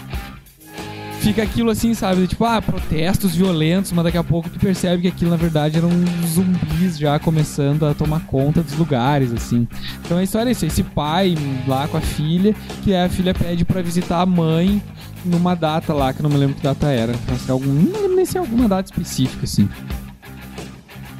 [1.20, 2.26] fica aquilo assim, sabe?
[2.26, 5.90] Tipo, ah, protestos violentos, mas daqui a pouco tu percebe que aquilo na verdade eram
[6.26, 9.68] zumbis já começando a tomar conta dos lugares, assim.
[10.04, 11.36] Então a história é isso, esse pai
[11.68, 12.52] lá com a filha,
[12.82, 14.82] que a filha pede pra visitar a mãe
[15.24, 17.12] numa data lá, que eu não me lembro que data era.
[17.32, 19.68] Acho que é algum, não lembro nem se é alguma data específica, assim.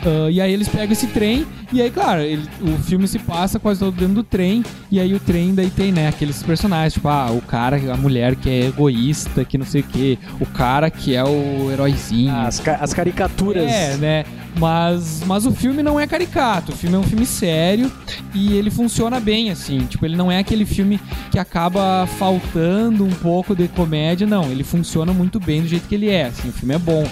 [0.04, 3.58] Ah, e aí eles pegam esse trem, e aí, claro, ele- o filme se passa
[3.58, 7.08] quase todo dentro do trem, e aí o trem daí tem, né, aqueles personagens, tipo,
[7.08, 10.90] ah, o cara, a mulher que é egoísta, que não sei o quê, o cara
[10.90, 12.34] que é o heróizinho.
[12.34, 13.70] As, ca- as caricaturas.
[13.70, 14.24] É, né?
[14.58, 17.90] Mas, mas o filme não é caricato, o filme é um filme sério
[18.34, 19.78] e ele funciona bem, assim.
[19.86, 24.50] Tipo, ele não é aquele filme que acaba faltando um pouco de comédia, não.
[24.50, 26.48] Ele funciona muito bem do jeito que ele é, assim.
[26.48, 27.06] O filme é bom.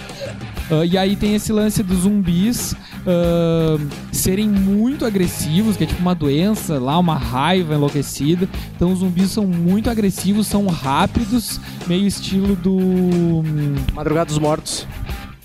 [0.71, 2.75] Ah, e aí tem esse lance dos zumbis
[3.07, 3.79] ah,
[4.13, 8.49] serem muito agressivos, que é tipo uma doença, lá uma raiva enlouquecida.
[8.77, 12.77] Então os zumbis são muito agressivos, são rápidos, meio estilo do.
[12.77, 14.87] hum, Madrugada dos Mortos.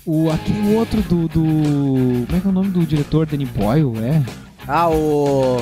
[0.04, 2.26] o, aquele outro do, do.
[2.26, 3.26] Como é que é o nome do diretor?
[3.26, 4.22] Danny Boyle, é?
[4.66, 5.58] Ah, o.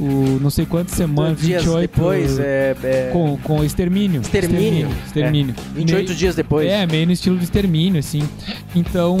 [0.00, 1.80] O não sei quantas semanas, dias 28.
[1.92, 2.74] depois, é.
[2.82, 4.22] é Com, com extermínio.
[4.22, 4.88] Extermínio.
[5.06, 5.54] Extermínio.
[5.74, 6.66] 28 Meio- dias depois.
[6.68, 8.22] É, meio no estilo de extermínio, assim.
[8.74, 9.18] Então,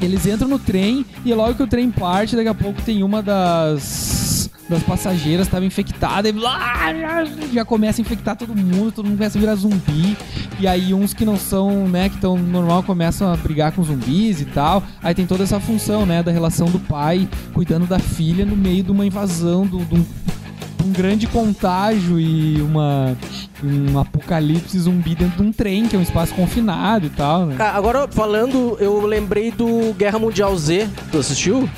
[0.00, 3.22] eles entram no trem e logo que o trem parte, daqui a pouco tem uma
[3.22, 4.39] das.
[4.70, 6.94] Das passageiras estava infectada e blá,
[7.52, 10.16] já começa a infectar todo mundo, todo mundo começa a virar zumbi.
[10.60, 14.40] E aí uns que não são, né, que estão normal começam a brigar com zumbis
[14.40, 14.80] e tal.
[15.02, 18.84] Aí tem toda essa função, né, da relação do pai cuidando da filha no meio
[18.84, 20.06] de uma invasão, de um,
[20.84, 23.16] um grande contágio e uma
[23.62, 27.56] um apocalipse zumbi dentro de um trem, que é um espaço confinado e tal, né?
[27.58, 30.88] Agora, falando, eu lembrei do Guerra Mundial Z.
[31.10, 31.68] Tu assistiu?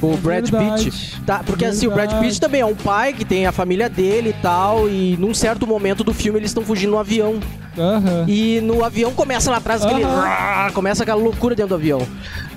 [0.00, 0.90] O Brad Verdade.
[0.90, 1.20] Pitt.
[1.26, 2.28] Tá, porque assim, o Brad Verdade.
[2.28, 4.88] Pitt também é um pai que tem a família dele e tal.
[4.88, 7.40] E num certo momento do filme eles estão fugindo no avião.
[7.76, 8.24] Aham.
[8.28, 10.04] E no avião começa lá atrás aquele.
[10.04, 10.70] Aham.
[10.72, 12.06] Começa aquela loucura dentro do avião.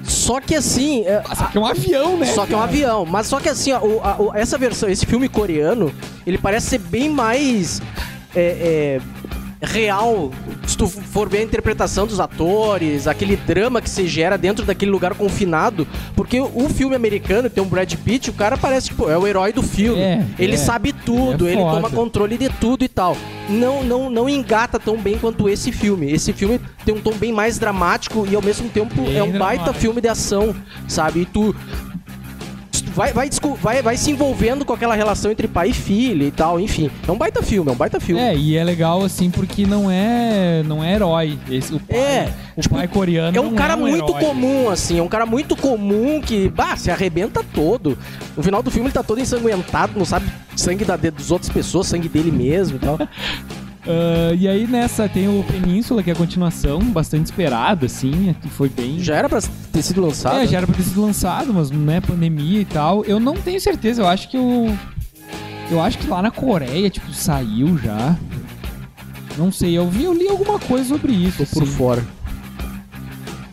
[0.04, 1.04] Só que assim.
[1.06, 2.26] é, Só que é um avião, né?
[2.28, 3.06] Só que é um avião.
[3.06, 5.92] Mas só que assim, ó, essa versão, esse filme coreano,
[6.26, 7.82] ele parece ser bem mais
[8.36, 9.02] é, é,
[9.62, 10.32] real.
[10.66, 14.92] Se tu for ver a interpretação dos atores, aquele drama que se gera dentro daquele
[14.92, 15.88] lugar confinado.
[16.16, 19.28] Porque o filme americano, que tem um Brad Pitt, o cara parece, tipo, é o
[19.28, 20.02] herói do filme.
[20.02, 20.58] É, ele é.
[20.58, 23.16] sabe tudo, É ele toma controle de tudo e tal.
[23.50, 26.12] Não, não, não engata tão bem quanto esse filme.
[26.12, 29.32] Esse filme tem um tom bem mais dramático e ao mesmo tempo Bem é um
[29.32, 29.74] baita dramático.
[29.80, 30.56] filme de ação,
[30.88, 31.22] sabe?
[31.22, 31.56] E tu
[32.96, 33.30] vai, vai,
[33.62, 36.90] vai, vai se envolvendo com aquela relação entre pai e filha e tal, enfim.
[37.08, 38.22] É um baita filme, é um baita filme.
[38.22, 41.38] É, e é legal assim porque não é não é herói.
[41.50, 44.22] Esse, o pai, É, o tipo, pai coreano É um cara é um muito herói.
[44.22, 47.98] comum, assim, é um cara muito comum que, bah, se arrebenta todo.
[48.36, 50.26] No final do filme ele tá todo ensanguentado, não sabe
[50.56, 52.98] sangue da, dos outras pessoas, sangue dele mesmo e tal.
[53.88, 58.50] Ah, e aí nessa tem o Península, que é a continuação, bastante esperada, assim, que
[58.50, 59.00] foi bem.
[59.00, 59.42] Já era pra
[59.72, 60.38] ter sido lançado?
[60.38, 63.04] É, já era pra ter sido lançado, mas né, pandemia e tal.
[63.06, 64.76] Eu não tenho certeza, eu acho que o.
[65.70, 68.18] Eu acho que lá na Coreia, tipo, saiu já.
[69.38, 71.46] Não sei, eu vi, eu li alguma coisa sobre isso.
[71.46, 71.72] Tô por assim.
[71.72, 72.04] fora.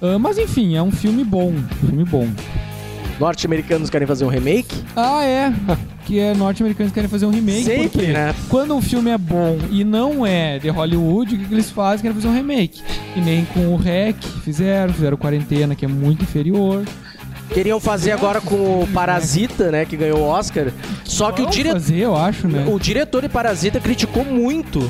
[0.02, 1.54] Ah, mas enfim, é um filme bom.
[1.80, 2.28] Filme bom.
[3.18, 4.84] Norte-americanos querem fazer um remake?
[4.94, 5.52] Ah, é.
[6.06, 7.64] que é norte-americanos que querem fazer um remake.
[7.64, 8.34] Sempre, porque né?
[8.48, 12.02] Quando um filme é bom e não é de Hollywood, o que, que eles fazem?
[12.02, 12.82] Querem fazer um remake.
[13.14, 16.84] E nem com o REC fizeram, fizeram Quarentena, que é muito inferior.
[17.52, 20.70] Queriam fazer agora com o Parasita, né, que ganhou o Oscar.
[21.04, 21.70] Só que o, Vão dire...
[21.72, 22.66] fazer, eu acho, né?
[22.68, 24.80] o diretor de Parasita criticou muito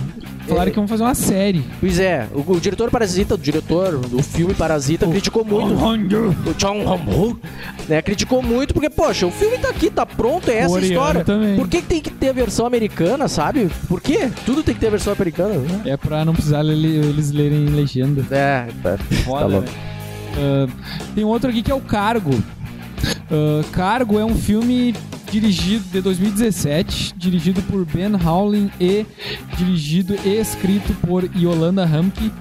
[0.48, 0.70] falaram É.
[0.70, 1.62] que vão fazer uma série.
[1.80, 5.74] Pois é, o, o diretor Parasita, o diretor do filme Parasita, criticou muito.
[5.74, 7.38] O Chong Hong-woo,
[7.88, 10.92] né, criticou muito porque, poxa, o filme tá aqui, tá pronto, é essa a Coreano
[10.94, 11.24] história.
[11.24, 11.56] também.
[11.56, 13.68] Por que, que tem que ter a versão americana, sabe?
[13.88, 14.30] Por quê?
[14.46, 15.82] Tudo tem que ter a versão americana, né?
[15.84, 18.24] É pra não precisar le- eles lerem legenda.
[18.34, 18.96] É, tá.
[19.24, 19.68] Foda, louco.
[19.68, 19.72] né?
[20.36, 20.66] Ah,
[21.14, 22.30] tem outro aqui que é o Cargo.
[23.30, 24.94] Ah, Cargo é um filme
[25.30, 29.04] dirigido de 2017, dirigido por Ben Howlin e
[29.56, 32.32] dirigido e escrito por Yolanda Hamke.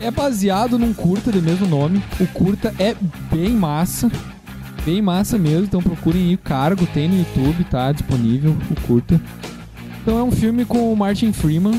[0.00, 2.02] É baseado num curta de mesmo nome.
[2.18, 2.96] O curta é
[3.30, 4.10] bem massa.
[4.84, 9.20] Bem massa mesmo, então procurem aí o Cargo, tem no YouTube, tá disponível o curta.
[10.00, 11.78] Então é um filme com o Martin Freeman,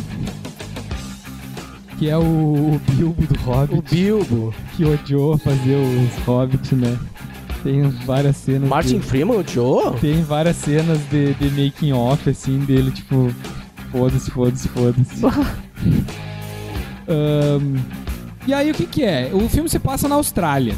[1.97, 4.53] que é o, o Bilbo do Hobbit O Bilbo.
[4.77, 6.95] que odiou fazer os hobbits, né?
[7.63, 8.67] Tem várias cenas.
[8.67, 9.91] Martin de, Freeman odiou?
[9.93, 13.31] tem várias cenas de, de making off, assim, dele, tipo,
[13.91, 15.25] foda-se, foda-se, foda-se.
[17.07, 17.77] Ahn,
[18.47, 19.29] e aí o que que é?
[19.33, 20.75] O filme se passa na Austrália.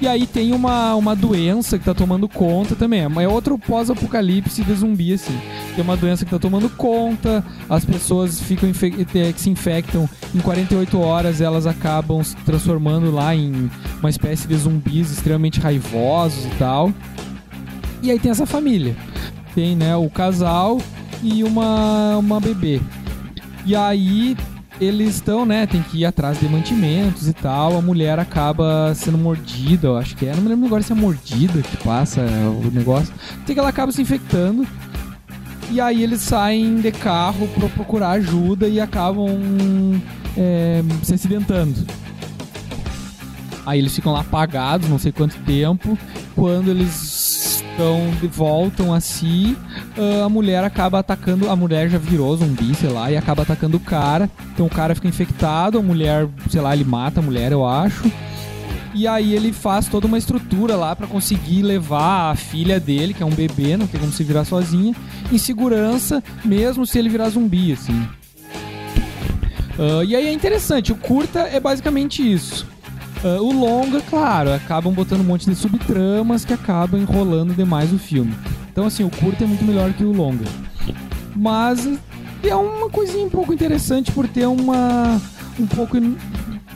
[0.00, 3.00] E aí tem uma, uma doença que tá tomando conta também.
[3.00, 5.36] É outro pós-apocalipse de zumbi, assim.
[5.74, 10.38] Tem uma doença que tá tomando conta, as pessoas ficam eh, que se infectam em
[10.38, 16.50] 48 horas, elas acabam se transformando lá em uma espécie de zumbis extremamente raivosos e
[16.58, 16.92] tal.
[18.00, 18.96] E aí tem essa família.
[19.52, 20.80] Tem, né, o casal
[21.22, 22.80] e uma, uma bebê.
[23.66, 24.36] E aí
[24.80, 27.76] eles estão, né, tem que ir atrás de mantimentos e tal.
[27.76, 30.34] A mulher acaba sendo mordida, eu acho que é.
[30.34, 33.12] Não me lembro agora se é mordida que passa o negócio.
[33.44, 34.66] Sei que ela acaba se infectando.
[35.70, 40.00] E aí eles saem de carro pra procurar ajuda e acabam
[40.36, 41.74] é, se acidentando.
[43.66, 45.98] Aí eles ficam lá apagados, não sei quanto tempo.
[46.34, 49.56] Quando eles estão de voltam a si,
[49.98, 51.50] ah, a mulher acaba atacando.
[51.50, 54.30] A mulher já virou zumbi, sei lá, e acaba atacando o cara.
[54.54, 58.10] Então o cara fica infectado, a mulher, sei lá, ele mata a mulher, eu acho.
[58.94, 63.22] E aí ele faz toda uma estrutura lá pra conseguir levar a filha dele, que
[63.22, 64.94] é um bebê, não tem como se virar sozinha,
[65.30, 68.08] em segurança, mesmo se ele virar zumbi, assim.
[69.78, 72.66] Ah, e aí é interessante, o curta é basicamente isso.
[73.22, 77.98] Ah, o longa, claro, acabam botando um monte de subtramas que acabam enrolando demais o
[77.98, 78.34] filme.
[78.78, 80.44] Então, assim, o curta é muito melhor que o longa.
[81.34, 81.84] Mas
[82.44, 85.20] é uma coisinha um pouco interessante por ter uma.
[85.58, 85.96] um pouco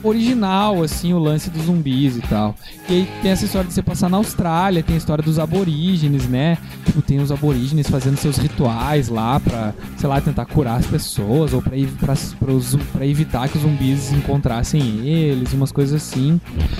[0.03, 2.55] original, assim, o lance dos zumbis e tal.
[2.89, 6.27] E aí tem essa história de você passar na Austrália, tem a história dos aborígenes,
[6.27, 6.57] né?
[6.85, 11.53] Tipo, tem os aborígenes fazendo seus rituais lá pra, sei lá, tentar curar as pessoas
[11.53, 16.39] ou pra, pra, pros- pra evitar que os zumbis encontrassem eles, umas coisas assim.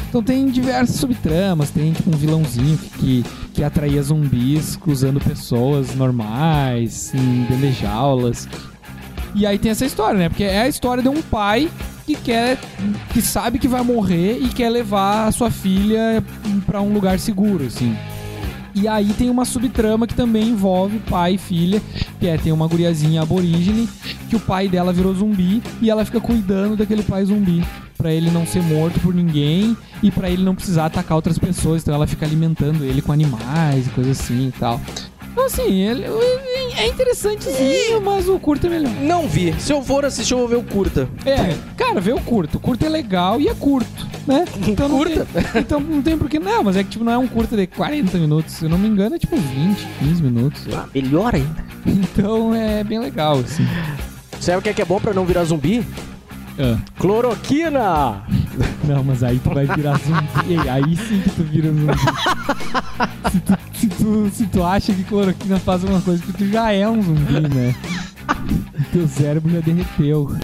[0.09, 7.13] Então tem diversas subtramas, tem tipo um vilãozinho que, que, atraía zumbis usando pessoas normais,
[7.13, 8.47] em dentro de jaulas.
[9.35, 10.29] E aí tem essa história, né?
[10.29, 11.69] Porque é a história de um pai
[12.05, 12.59] que quer,
[13.11, 16.23] que sabe que vai morrer e quer levar a sua filha
[16.65, 17.95] pra um lugar seguro, assim.
[18.75, 21.81] E aí tem uma subtrama que também envolve pai e filha,
[22.19, 23.87] que é tem uma guriazinha aborígene
[24.29, 27.63] que o pai dela virou zumbi e ela fica cuidando daquele pai zumbi
[27.95, 31.83] pra ele não ser morto por ninguém e pra ele não precisar atacar outras pessoas,
[31.83, 34.81] então ela fica alimentando ele com animais e coisas assim e tal.
[35.31, 36.03] Então assim, ele
[36.77, 38.91] é interessantezinho, mas o curto é melhor.
[39.01, 39.53] Não vi.
[39.59, 41.07] Se eu for assistir, eu vou ver o curta.
[41.25, 42.57] É, cara, vê o curto.
[42.57, 44.45] O curto é legal e é curto, né?
[44.67, 45.25] Então não Curta?
[45.25, 46.39] Tem, então não tem porquê.
[46.39, 48.53] Não, mas é que tipo, não é um curto de 40 minutos.
[48.53, 50.67] Se eu não me engano, é tipo 20, 15 minutos.
[50.73, 51.63] Ah, melhor ainda.
[51.85, 53.65] Então é bem legal, assim.
[54.39, 55.85] Sabe o que é, que é bom pra não virar zumbi?
[56.59, 58.23] Ah, Cloroquina!
[58.87, 60.69] Não, mas aí tu vai virar zumbi.
[60.69, 61.93] Aí sim que tu vira zumbi.
[63.31, 66.71] Se tu, se tu, se tu acha que cloroquina faz alguma coisa, que tu já
[66.71, 67.75] é um zumbi, né?
[68.91, 70.35] Teu cérebro já derreteu.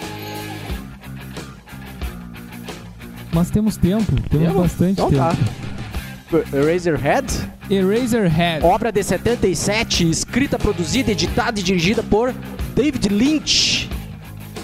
[3.31, 4.61] Mas temos tempo, temos Temos?
[4.61, 5.21] bastante Então tempo.
[5.21, 5.35] tá.
[6.57, 7.49] Eraserhead?
[7.69, 8.63] Eraserhead.
[8.65, 12.33] Obra de 77, escrita, produzida, editada e dirigida por
[12.75, 13.89] David Lynch.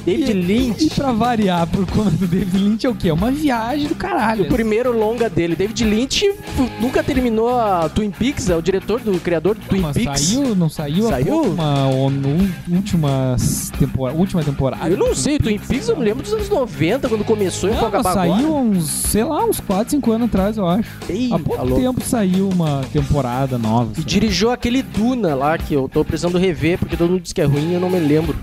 [0.06, 0.90] David E Lynch.
[0.96, 3.10] pra variar, por conta do David Lynch é o quê?
[3.10, 4.44] É uma viagem do caralho.
[4.44, 5.56] O primeiro longa dele.
[5.56, 6.32] David Lynch
[6.80, 10.22] nunca terminou a Twin Peaks, é o diretor do criador do Twin Mas Peaks.
[10.22, 11.36] saiu, não saiu, Saiu?
[11.38, 12.30] última, ou no,
[12.72, 13.36] última,
[13.80, 14.90] temporada, última temporada?
[14.90, 17.80] Eu não sei, Twin Peaks eu me lembro dos anos 90, quando começou e Não,
[17.80, 18.54] foi mas acabar saiu agora.
[18.54, 20.90] uns, sei lá, uns 4, 5 anos atrás, eu acho.
[21.10, 21.76] Ei, Há pouco alô.
[21.78, 23.92] tempo saiu uma temporada nova.
[23.98, 27.42] E dirigiu aquele Duna lá, que eu tô precisando rever, porque todo mundo diz que
[27.42, 28.36] é ruim e eu não me lembro.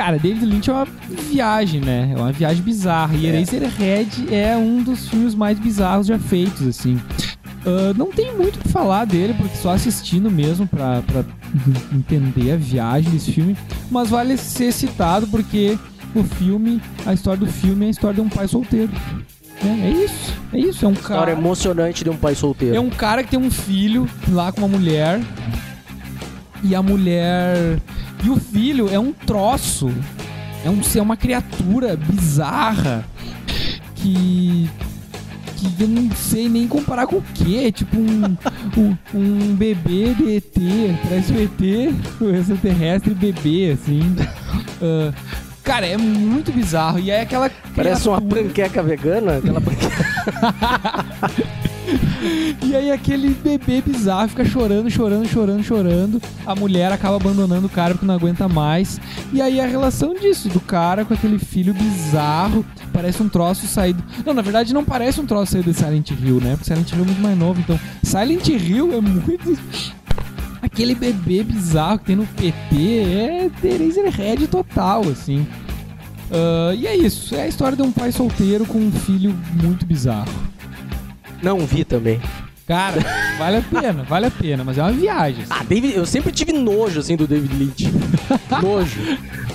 [0.00, 0.86] Cara, David Lynch é uma
[1.28, 2.10] viagem, né?
[2.16, 3.14] É uma viagem bizarra.
[3.14, 3.36] E É.
[3.36, 6.94] Eraserhead é um dos filmes mais bizarros já feitos, assim.
[7.66, 11.22] Uh, não tem muito o que falar dele, porque só assistindo mesmo pra, pra
[11.92, 13.54] entender a viagem desse filme.
[13.90, 15.78] Mas vale ser citado porque
[16.14, 18.90] o filme, a história do filme é a história de um pai solteiro.
[19.62, 20.82] É, é isso, é isso.
[20.86, 21.32] É um História cara.
[21.32, 22.74] emocionante de um pai solteiro.
[22.74, 25.20] É um cara que tem um filho lá com uma mulher.
[26.64, 27.78] E a mulher.
[28.22, 29.90] E o filho é um troço.
[30.64, 33.04] É, um, é uma criatura bizarra.
[33.94, 34.68] Que.
[35.56, 37.70] Que eu não sei nem comparar com o quê.
[37.70, 38.36] Tipo um,
[38.78, 40.54] um, um bebê de ET.
[41.02, 44.16] Parece o ET, o extraterrestre bebê, assim.
[44.82, 45.12] Ah,
[45.62, 46.98] cara, é muito bizarro.
[46.98, 47.50] E é aquela.
[47.76, 49.36] Parece uma panqueca vegana.
[49.36, 50.00] Aquela panqueca...
[52.62, 56.22] E aí aquele bebê bizarro fica chorando, chorando, chorando, chorando.
[56.46, 59.00] A mulher acaba abandonando o cara porque não aguenta mais.
[59.32, 64.02] E aí a relação disso, do cara com aquele filho bizarro, parece um troço saído.
[64.24, 66.56] Não, na verdade não parece um troço saído de Silent Hill, né?
[66.56, 67.60] Porque Silent Hill é muito mais novo.
[67.60, 69.58] Então, Silent Hill é muito.
[70.62, 75.46] Aquele bebê bizarro que tem no PT é Eraserhead total, assim.
[76.30, 79.84] Ah, e é isso, é a história de um pai solteiro com um filho muito
[79.84, 80.49] bizarro.
[81.42, 82.20] Não vi também.
[82.66, 83.00] Cara,
[83.36, 85.42] vale a pena, vale a pena, mas é uma viagem.
[85.42, 85.52] assim.
[85.60, 87.90] Ah, David, eu sempre tive nojo, assim, do David Lynch.
[88.62, 89.00] nojo.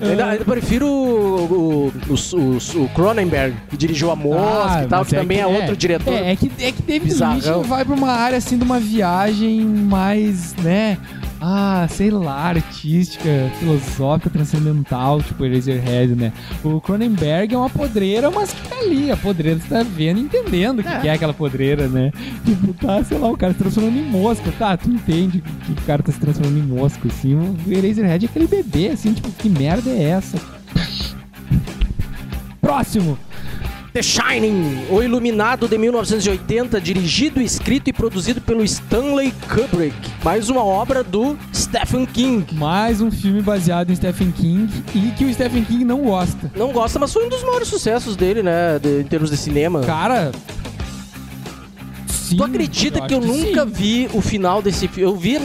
[0.00, 5.04] Eu Ainda, prefiro o, o, o, o Cronenberg, que dirigiu A Mosca Ah, e tal,
[5.04, 6.12] que também é, outro diretor.
[6.12, 7.58] É, é que, é que David Bizarrão.
[7.58, 10.98] Lynch vai pra uma área assim de uma viagem mais, né?
[11.44, 13.28] Ah, sei lá, artística,
[13.58, 16.32] filosófica, transcendental, tipo Eraserhead, né?
[16.62, 19.10] O Cronenberg é uma podreira, mas que tá ali.
[19.10, 21.00] A podreira você tá vendo e entendendo o que, É.
[21.00, 22.12] que é aquela podreira, né?
[22.44, 24.52] Tipo, tá, sei lá, o cara se transformando em mosca.
[24.56, 27.34] Tá, tu entende que o cara tá se transformando em mosca, assim.
[27.34, 30.38] O Eraserhead é aquele bebê, assim, tipo, que merda é essa?
[32.60, 33.18] Próximo!
[33.92, 39.94] The Shining, O Iluminado de 1980, dirigido, escrito e produzido pelo Stanley Kubrick.
[40.24, 42.54] Mais uma obra do Stephen King.
[42.54, 46.50] Mais um filme baseado em Stephen King e que o Stephen King não gosta.
[46.56, 48.78] Não gosta, mas foi um dos maiores sucessos dele, né?
[48.78, 49.80] de- em termos de cinema.
[49.82, 50.32] Cara.
[52.32, 53.72] Sim, Tu acredita que eu acho nunca sim.
[53.72, 55.10] vi o final desse filme?
[55.12, 55.36] Eu vi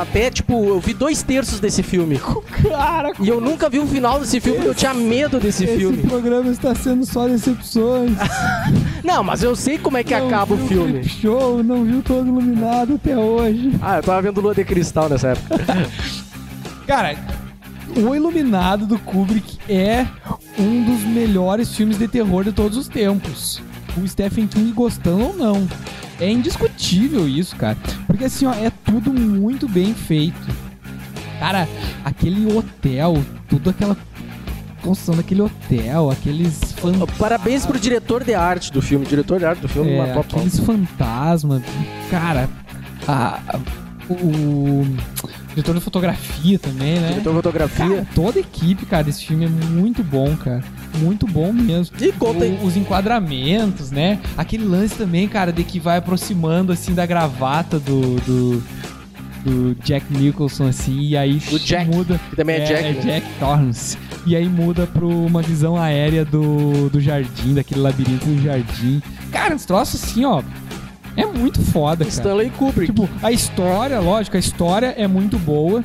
[0.00, 2.20] até, tipo, eu vi dois terços desse filme.
[2.68, 5.76] Cara, E eu nunca vi o final desse filme porque eu tinha medo desse esse
[5.76, 5.98] filme.
[5.98, 8.12] programa está sendo só decepções.
[9.04, 11.00] Não, mas eu sei como é que Não acaba o filme.
[11.00, 13.72] Clip Show, não viu todo iluminado até hoje.
[13.82, 15.56] Ah, eu tava vendo Lua de Cristal nessa época.
[16.86, 17.16] Cara,
[17.96, 20.06] O Iluminado do Kubrick é
[20.58, 23.60] um dos melhores filmes de terror de todos os tempos.
[23.96, 25.68] O Stephen King gostando ou não.
[26.20, 27.76] É indiscutível isso, cara.
[28.06, 30.40] Porque assim, ó, é tudo muito bem feito.
[31.38, 31.68] Cara,
[32.04, 33.96] aquele hotel, tudo aquela
[34.82, 39.04] construção daquele hotel, aqueles fan- Parabéns pro diretor de arte do filme.
[39.04, 41.62] O diretor de arte do filme é, matou aqueles fantasmas.
[42.10, 42.48] Cara,
[43.06, 43.40] a-
[44.10, 44.86] o
[45.50, 47.08] diretor de fotografia também, né?
[47.10, 47.88] Diretor de fotografia.
[47.88, 50.62] Cara, toda a equipe, cara, desse filme é muito bom, cara.
[50.98, 51.96] Muito bom mesmo.
[52.00, 52.58] E conta aí.
[52.62, 54.18] O- os enquadramentos, né?
[54.36, 58.16] Aquele lance também, cara, de que vai aproximando, assim, da gravata do...
[58.20, 58.62] do...
[59.44, 62.20] do Jack Nicholson, assim, e aí Do Jack, muda.
[62.30, 63.00] que também é Jack, É né?
[63.00, 63.98] Jack Torrance.
[64.24, 69.02] E aí muda pra uma visão aérea do, do jardim, daquele labirinto do jardim.
[69.32, 70.42] Cara, uns troços assim, ó.
[71.16, 72.08] É muito foda, cara.
[72.08, 72.92] Stanley Kubrick.
[72.92, 75.84] Tipo, a história, lógico, a história é muito boa,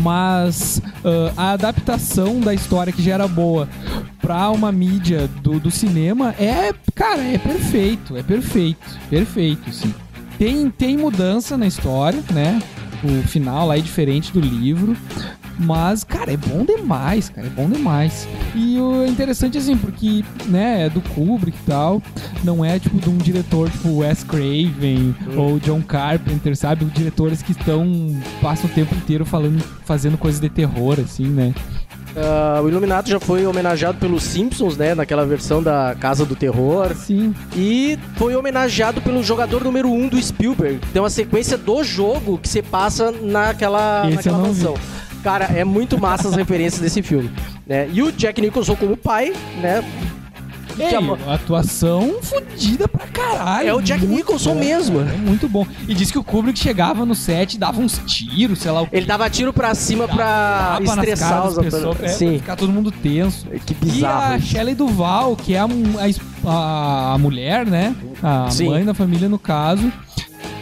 [0.00, 3.68] mas ah, a adaptação da história que já era boa
[4.20, 9.94] pra uma mídia do, do cinema é, cara, é perfeito, é perfeito, perfeito, sim.
[10.38, 12.60] Tem, tem mudança na história, né?
[13.04, 14.96] O final lá é diferente do livro.
[15.58, 18.26] Mas, cara, é bom demais, cara, é bom demais.
[18.54, 22.02] E o é interessante, assim, porque, né, é do Kubrick e tal,
[22.42, 26.84] não é, tipo, de um diretor tipo Wes Craven ou John Carpenter, sabe?
[26.86, 27.86] Diretores que estão,
[28.40, 31.54] passam o tempo inteiro falando, fazendo coisas de terror, assim, né?
[32.16, 34.94] Ah, o Iluminado já foi homenageado pelos Simpsons, né?
[34.94, 36.94] Naquela versão da Casa do Terror.
[36.94, 37.34] Sim.
[37.56, 40.80] E foi homenageado pelo jogador número 1 um do Spielberg.
[40.92, 44.74] Tem uma sequência do jogo que se passa naquela, Esse naquela mansão.
[45.22, 47.30] Cara, é muito massa as referências desse filme.
[47.66, 47.88] Né?
[47.92, 49.84] E o Jack Nicholson como pai, né?
[50.78, 53.68] Ei, Que amo- atuação fodida pra caralho.
[53.68, 54.98] É o Jack Nicholson bom, mesmo.
[55.00, 55.66] cara, É muito bom.
[55.86, 58.88] E diz que o Kubrick chegava no set e dava uns tiros, sei lá o
[58.90, 62.38] Ele dava tiro pra cima pra estressar os pessoas, é, pra Sim.
[62.38, 63.46] ficar todo mundo tenso.
[63.66, 64.32] Que E bizarro.
[64.32, 64.46] a isso.
[64.46, 65.68] Shelley Duval, que é a,
[66.46, 67.94] a- a mulher, né?
[68.22, 68.70] A Sim.
[68.70, 69.92] mãe da família, no caso.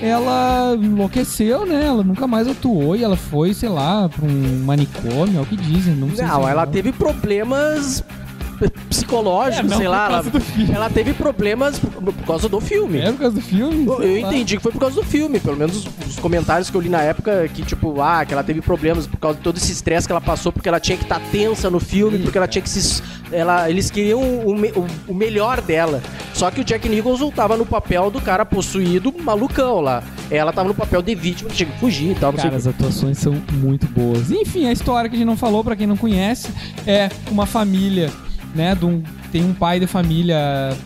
[0.01, 1.86] Ela enlouqueceu, né?
[1.86, 5.57] Ela nunca mais atuou e ela foi, sei lá, pra um manicômio, é o que
[5.57, 5.94] dizem.
[5.94, 6.66] Não, sei se Não, é ela real.
[6.72, 8.03] teve problemas
[8.89, 10.07] psicológicos, É, não sei lá.
[10.07, 10.25] Ela,
[10.75, 12.99] ela teve problemas por, por causa do filme.
[12.99, 13.87] É por causa do filme?
[13.87, 16.77] Eu, eu entendi que foi por causa do filme, pelo menos os, os comentários que
[16.77, 19.57] eu li na época, que tipo, ah, que ela teve problemas por causa de todo
[19.57, 22.49] esse estresse que ela passou, porque ela tinha que estar tensa no filme, porque ela
[22.49, 23.03] tinha que se.
[23.33, 26.03] Ela, eles queriam o, o- o melhor dela.
[26.35, 30.03] Só que o Jack Nicholson tava no papel do cara possuído, malucão lá.
[30.31, 33.19] Ela tava no papel de vítima que tinha que fugir e tal, Cara, as atuações
[33.19, 34.31] são muito boas.
[34.31, 36.49] Enfim, a história que a gente não falou, pra quem não conhece,
[36.87, 38.11] é uma família,
[38.55, 40.36] né, de um- tem um pai de família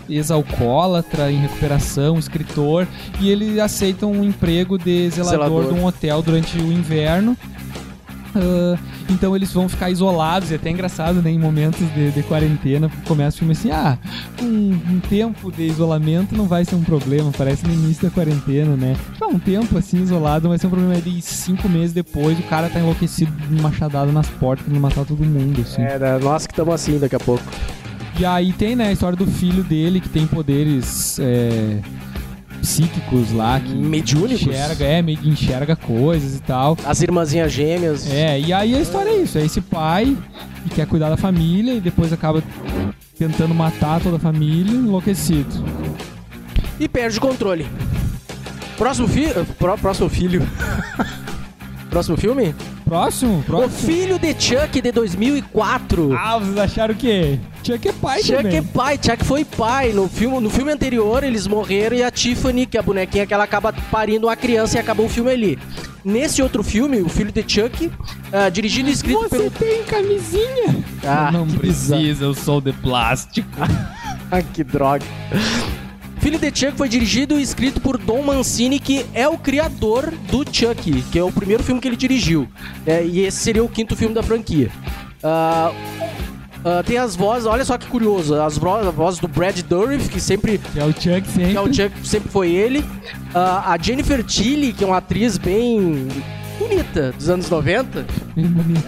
[0.09, 2.87] ex-alcoólatra, em recuperação, escritor,
[3.21, 5.73] e ele aceita um emprego de zelador, Zelador.
[5.75, 7.37] de um hotel durante o inverno.
[8.35, 8.79] Ah,
[9.09, 11.31] então eles vão ficar isolados, e é até engraçado, né?
[11.31, 13.99] Em momentos de, de quarentena, começa o filme assim: ah,
[14.43, 18.77] um, um tempo de isolamento não vai ser um problema, parece no início da quarentena,
[18.77, 18.97] né?
[19.21, 20.95] Ah, um tempo assim isolado vai ser um problema.
[21.05, 25.61] E cinco meses depois o cara tá enlouquecido, machadado nas portas, querendo matar todo mundo,
[25.61, 25.83] assim.
[25.83, 27.45] É, né, nós que estamos assim daqui a pouco.
[28.19, 31.81] E aí tem, né, a história do filho dele que tem poderes é,
[32.65, 34.47] psíquicos lá, que Mediúnicos?
[34.47, 36.77] enxerga, é, enxerga coisas e tal.
[36.85, 38.11] As irmãzinhas gêmeas.
[38.11, 40.17] É, e aí a história é isso, é esse pai
[40.65, 42.43] que quer cuidar da família e depois acaba
[43.19, 45.65] tentando matar toda a família, enlouquecido.
[46.81, 47.67] E perde o controle.
[48.79, 49.47] Próximo filho.
[49.59, 50.43] próximo filho.
[51.95, 52.55] próximo filme?
[52.85, 53.39] Próximo?
[53.39, 53.71] O Próximo.
[53.93, 56.13] filho de Chuck de 2004.
[56.19, 57.39] Ah, vocês acharam o quê?
[57.63, 58.57] Chuck é pai Chuck também.
[58.57, 59.93] é pai, Chuck foi pai.
[59.93, 63.33] No filme, no filme anterior, eles morreram e a Tiffany, que é a bonequinha que
[63.33, 65.59] ela acaba parindo uma criança e acabou o filme ali.
[66.05, 67.91] Nesse outro filme, o filho de Chuck,
[68.33, 69.51] ah, dirigido e escrito Você pelo.
[69.53, 70.85] tem camisinha?
[71.05, 73.49] Ah, não que precisa, eu sou de plástico.
[74.31, 75.05] Ah, que droga.
[76.25, 80.43] Filho de Chuck foi dirigido e escrito por Don Mancini, que é o criador do
[80.51, 82.49] Chuck, que é o primeiro filme que ele dirigiu.
[82.87, 84.71] É, e esse seria o quinto filme da franquia.
[85.23, 85.71] Ah,
[86.65, 90.09] ah, tem as vozes, olha só que curioso, as vo- as vozes do Brad Dourif,
[90.09, 91.51] que sempre Que é o Chuck sempre.
[91.51, 92.83] que é o Chuck, sempre foi ele.
[93.35, 96.09] Ah, a Jennifer Tilly, que é uma atriz bem
[96.59, 98.07] bonita dos anos 90.
[98.35, 98.83] Bem bonito.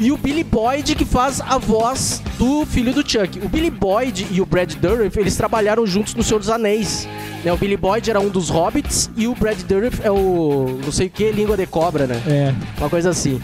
[0.00, 3.40] E o Billy Boyd, que faz a voz do filho do Chuck.
[3.44, 7.08] O Billy Boyd e o Brad Dourif, eles trabalharam juntos no Senhor dos Anéis.
[7.44, 10.92] Né, o Billy Boyd era um dos hobbits e o Brad Dourif é o não
[10.92, 12.22] sei o que, língua de cobra, né?
[12.28, 12.54] É.
[12.78, 13.40] Uma coisa assim.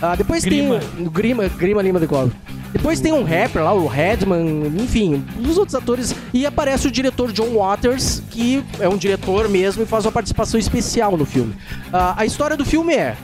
[0.00, 0.78] Ah, depois Grima.
[0.78, 2.32] tem o Grima, Grima Lima de Cobra.
[2.72, 6.14] Depois tem um rapper lá, o Redman, enfim, os outros atores.
[6.32, 10.58] E aparece o diretor John Waters, que é um diretor mesmo e faz uma participação
[10.58, 11.54] especial no filme.
[11.92, 13.16] Ah, a história do filme é.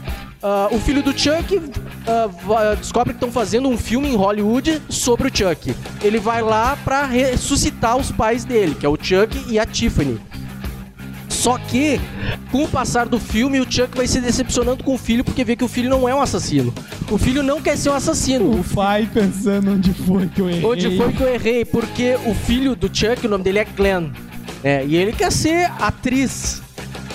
[0.49, 1.61] Ah, o filho do Chuck
[2.47, 5.75] va- descobre que estão fazendo um filme em Hollywood sobre o Chuck.
[6.03, 10.21] Ele vai lá pra ressuscitar os pais dele, que é o Chuck e a Tiffany.
[11.29, 12.01] Só que,
[12.51, 15.55] com o passar do filme, o Chuck vai se decepcionando com o filho porque vê
[15.55, 16.73] que o filho não é um assassino.
[17.11, 18.61] O filho não quer ser um assassino.
[18.61, 20.65] O pai pensando onde foi que eu errei.
[20.65, 21.65] Onde foi que eu errei?
[21.65, 24.11] Porque o filho do Chuck, o nome dele é Glenn.
[24.65, 26.63] É, e ele quer ser atriz.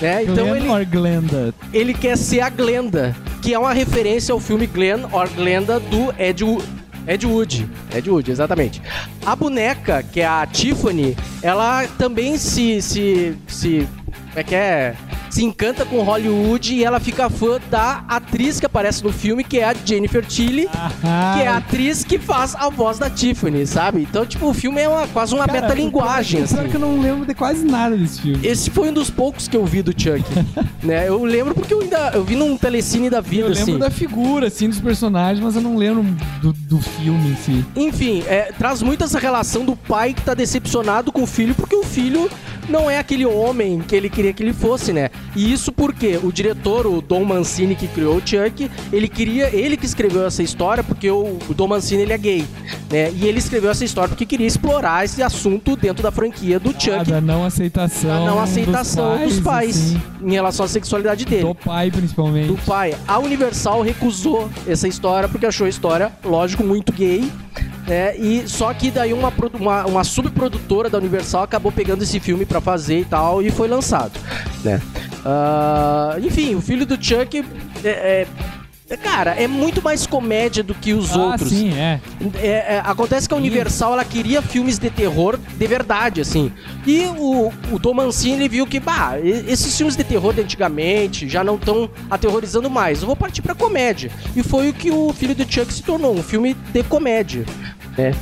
[0.02, 0.24] Né?
[0.24, 1.54] Então Glenn ele, or Glenda?
[1.72, 6.12] ele quer ser a Glenda, que é uma referência ao filme Glenn or Glenda do
[6.18, 6.44] Ed,
[7.06, 7.68] Ed Wood.
[7.94, 8.82] Ed Wood, exatamente.
[9.24, 12.82] A boneca, que é a Tiffany, ela também se.
[12.82, 13.36] se.
[13.46, 13.88] se.
[14.06, 14.94] Como é que é?
[15.32, 19.58] Se encanta com Hollywood e ela fica fã da atriz que aparece no filme, que
[19.58, 20.68] é a Jennifer Tilly.
[20.74, 24.02] Ah, Que é a atriz que faz a voz da Tiffany, sabe?
[24.02, 26.68] Então, tipo, o filme é uma, quase uma cara, metalinguagem, é assim.
[26.68, 28.46] que eu não lembro de quase nada desse filme.
[28.46, 30.22] Esse foi um dos poucos que eu vi do Chuck,
[30.84, 31.08] né?
[31.08, 33.78] Eu lembro porque eu ainda eu vi num telecine da vida, Eu lembro assim.
[33.78, 36.04] da figura, assim, dos personagens, mas eu não lembro
[36.42, 37.64] do, do filme em si.
[37.74, 41.74] Enfim, é, traz muito essa relação do pai que tá decepcionado com o filho, porque
[41.74, 42.30] o filho
[42.68, 45.10] não é aquele homem que ele queria que ele fosse, né?
[45.34, 49.76] E isso porque o diretor, o Don Mancini, que criou o Chuck, ele queria, ele
[49.76, 52.44] que escreveu essa história, porque o, o Don Mancini ele é gay,
[52.90, 53.10] né?
[53.12, 56.80] E ele escreveu essa história porque queria explorar esse assunto dentro da franquia do Ah,
[56.80, 58.10] Chuck, da não aceitação.
[58.22, 61.42] a não aceitação dos pais, assim, em relação à sexualidade dele.
[61.44, 62.46] do pai, principalmente.
[62.48, 62.94] do pai.
[63.06, 67.30] A Universal recusou essa história porque achou a história, lógico, muito gay.
[67.92, 68.16] Né?
[68.16, 72.60] e só que daí uma, uma, uma subprodutora da Universal acabou pegando esse filme pra
[72.60, 74.18] fazer e tal e foi lançado,
[74.64, 74.80] né?
[75.24, 77.44] Ah, enfim, o filho do Chuck
[77.84, 78.26] é, é-
[78.96, 81.48] cara, é muito mais comédia do que os ah, outros.
[81.48, 82.00] sim, é.
[82.34, 86.52] É, é, acontece que a Universal ela queria filmes de terror de verdade, assim.
[86.86, 91.26] E o, o Tom Mancini ele viu que, bah, esses filmes de terror de antigamente
[91.26, 93.00] já não estão aterrorizando mais.
[93.00, 94.10] Eu vou partir pra comédia.
[94.36, 97.46] E foi o que o filho do Chuck se tornou, um filme de comédia.
[97.96, 98.14] Né?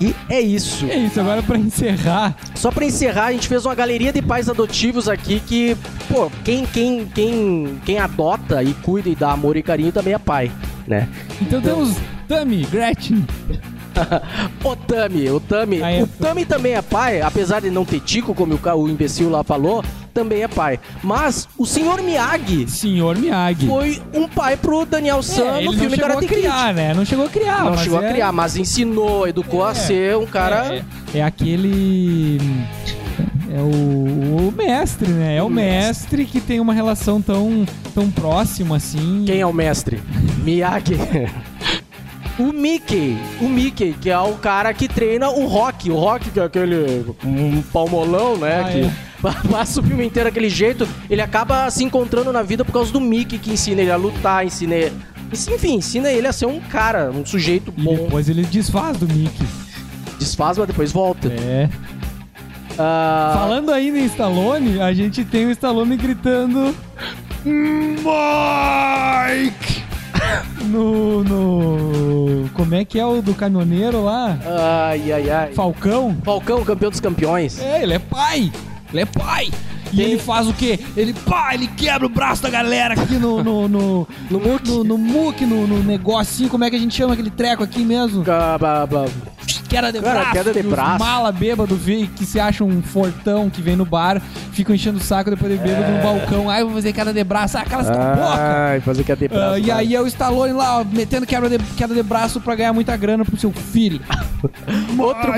[0.00, 0.86] E é isso.
[0.86, 4.48] É isso, agora pra encerrar, Só pra encerrar, a gente fez uma galeria de pais
[4.48, 5.76] adotivos aqui que,
[6.08, 10.18] pô, quem, quem, quem, quem adota e cuida e dá amor e carinho também é
[10.18, 10.50] pai,
[10.86, 11.08] né?
[11.40, 11.96] então temos
[12.26, 13.24] Tammy, Gretchen.
[14.64, 15.80] o Tami, o Tami.
[15.80, 16.02] É.
[16.02, 19.84] O Tami também é pai, apesar de não ter tico, como o imbecil lá falou,
[20.14, 20.78] também é pai.
[21.02, 23.66] Mas o senhor Miyagi Senhor Miyagi.
[23.66, 26.66] foi um pai pro Daniel San É, no ele não filme chegou Karate a criar,
[26.68, 26.76] Kid.
[26.76, 26.94] né?
[26.94, 27.64] Não chegou a criar.
[27.64, 29.74] Não mas chegou é- a criar, mas ensinou, educou a É.
[29.74, 30.82] ser um cara...
[31.12, 32.38] É, é aquele.
[33.52, 35.36] É o, o mestre, né?
[35.36, 39.24] É o O mestre que tem uma relação tão, tão próxima assim.
[39.26, 40.00] Quem é o mestre?
[40.42, 40.96] Miyagi.
[42.36, 45.88] O Mickey, o Mickey, que é o cara que treina o Rock.
[45.88, 48.60] O Rock, que é aquele um palmolão, né?
[48.60, 48.90] Ah, que é.
[49.32, 50.86] Passa o filme inteiro daquele jeito.
[51.08, 54.44] Ele acaba se encontrando na vida por causa do Mickey, que ensina ele a lutar,
[54.44, 54.96] ensina ele...
[55.32, 57.96] Enfim, ensina ele a ser um cara, um sujeito E bom.
[57.96, 59.44] depois ele desfaz do Mickey.
[60.18, 61.28] Desfaz, mas depois volta.
[61.28, 61.68] É.
[62.78, 66.74] Ah, Falando ainda em Stallone, a gente tem o Stallone gritando.
[68.94, 69.82] Mike!
[70.66, 72.48] No, no.
[72.54, 74.38] Como é que é o do caminhoneiro lá?
[74.88, 75.52] Ai, ai, ai.
[75.52, 76.16] Falcão?
[76.24, 77.60] Falcão, campeão dos campeões.
[77.60, 78.50] É, ele é pai!
[78.94, 79.50] Ele é pai!
[79.92, 80.78] E Tem- ele faz o quê?
[80.96, 83.42] Ele, pá, ele quebra o braço da galera aqui no.
[83.44, 84.68] No, no, No muque.
[84.70, 87.84] no, no muque, no, no negocinho, como é que a gente chama aquele treco aqui
[87.84, 88.24] mesmo?
[88.24, 88.58] Bah.
[89.74, 90.32] Queda de Cara, braço.
[90.32, 90.98] queda de braço.
[91.04, 94.20] Mala bêbado vê que se acha um fortão que vem no bar,
[94.52, 96.48] ficam enchendo o saco depois de bêbado no balcão.
[96.48, 97.58] Ai, eu vou fazer queda de braço.
[97.58, 98.68] Ah, boca!
[98.70, 99.78] Ai, fazer que é de Ah, braço, e cara.
[99.80, 102.96] aí é o Stallone lá, ó, metendo quebra de, queda de braço pra ganhar muita
[102.96, 104.00] grana pro seu filho.
[104.98, 105.32] Outro,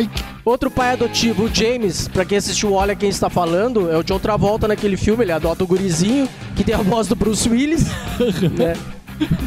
[0.45, 4.19] outro pai adotivo, o James, pra quem assistiu Olha Quem Está Falando, é o John
[4.19, 7.87] Travolta naquele filme, ele adota o gurizinho, que tem a voz do Bruce Willis,
[8.59, 8.75] né?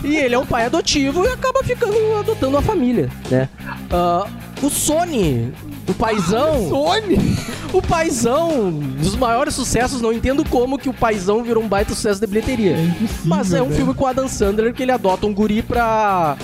[0.03, 3.47] E ele é um pai adotivo e acaba ficando adotando a família, né?
[3.91, 4.28] Ah,
[4.61, 5.53] o Sony,
[5.88, 7.38] o paizão, Sony!
[7.74, 12.20] o paizão dos maiores sucessos, não entendo como que o paizão virou um baita sucesso
[12.20, 12.76] de bilheteria.
[12.76, 12.91] É
[13.26, 13.76] Mas é um né?
[13.76, 16.38] filme com o Adam Sandler que ele adota um guri pra.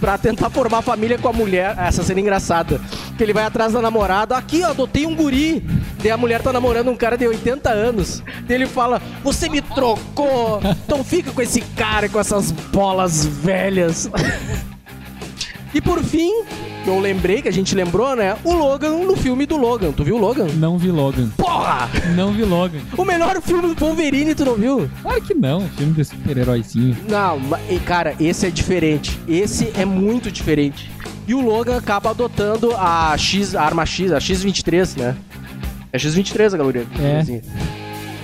[0.00, 1.74] Pra tentar formar família com a mulher.
[1.78, 2.80] Essa cena é engraçada.
[3.16, 4.36] Que ele vai atrás da namorada.
[4.36, 5.60] Aqui, ó, adotei um guri.
[6.00, 8.22] Daí a mulher tá namorando um cara de 80 anos.
[8.48, 10.60] Ele fala: Você me trocou.
[10.84, 14.08] Então fica com esse cara, com essas bolas velhas.
[15.74, 16.44] e por fim,
[16.84, 18.36] que eu lembrei, que a gente lembrou, né?
[18.44, 19.92] O Logan no filme do Logan.
[19.92, 20.46] Tu viu o Logan?
[20.54, 21.28] Não vi Logan.
[21.36, 21.88] Porra!
[22.14, 22.80] Não vi Logan.
[22.96, 24.90] O melhor filme do Wolverine, tu não viu?
[25.02, 26.96] Claro que não, filme de super-heróizinho.
[27.08, 27.38] Não,
[27.84, 29.18] cara, esse é diferente.
[29.28, 30.90] Esse é muito diferente.
[31.26, 35.16] E o Logan acaba adotando a X, a arma X, a X23, né?
[35.92, 36.86] É X23 a galeria.
[36.98, 37.42] É.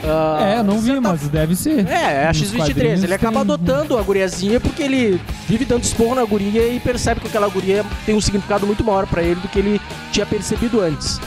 [0.07, 1.87] Ah, é, não vi, certa- mas deve ser.
[1.89, 2.57] É, é a Nos X23.
[2.57, 6.79] quadrinhos Ele acaba tem- adotando a guriazinha porque ele vive dando esporro na guria e
[6.81, 9.81] percebe que aquela guria tem um significado muito maior pra ele do que ele
[10.13, 11.21] tinha percebido antes.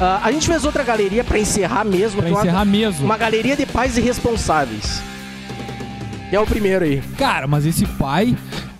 [0.00, 2.20] Ah, a gente fez outra galeria pra encerrar mesmo.
[2.20, 3.04] Pra é uma- encerrar mesmo.
[3.04, 5.02] Uma galeria de pais irresponsáveis.
[6.28, 7.00] Que é o primeiro aí.
[7.16, 8.36] Cara, mas esse pai,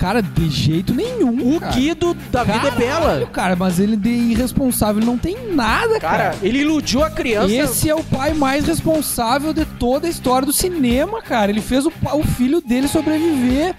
[0.06, 1.56] cara, de jeito nenhum.
[1.56, 1.72] O cara.
[1.72, 3.26] Guido da vida é Caralho, bela.
[3.32, 6.16] cara, mas ele de irresponsável não tem nada, cara.
[6.30, 7.52] Cara, ele iludiu a criança.
[7.52, 11.50] Esse é o pai mais responsável de toda a história do cinema, cara.
[11.50, 13.74] Ele fez o, o filho dele sobreviver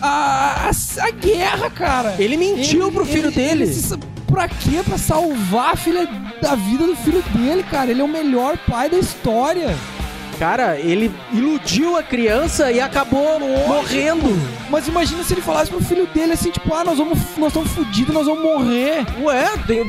[0.00, 2.14] à, à, à guerra, cara.
[2.18, 3.64] Ele mentiu pro filho dele.
[3.64, 4.82] ele se- pra quê?
[4.84, 6.08] Pra salvar a filha
[6.40, 7.90] da vida do filho dele, cara.
[7.90, 9.76] Ele é o melhor pai da história.
[10.42, 14.36] Cara, ele iludiu a criança e acabou morrendo.
[14.68, 17.70] Mas imagina se ele falasse pro filho dele assim, tipo, ah, nós vamos, nós estamos
[17.70, 19.06] fodidos, nós vamos morrer.
[19.20, 19.84] Ué, tem,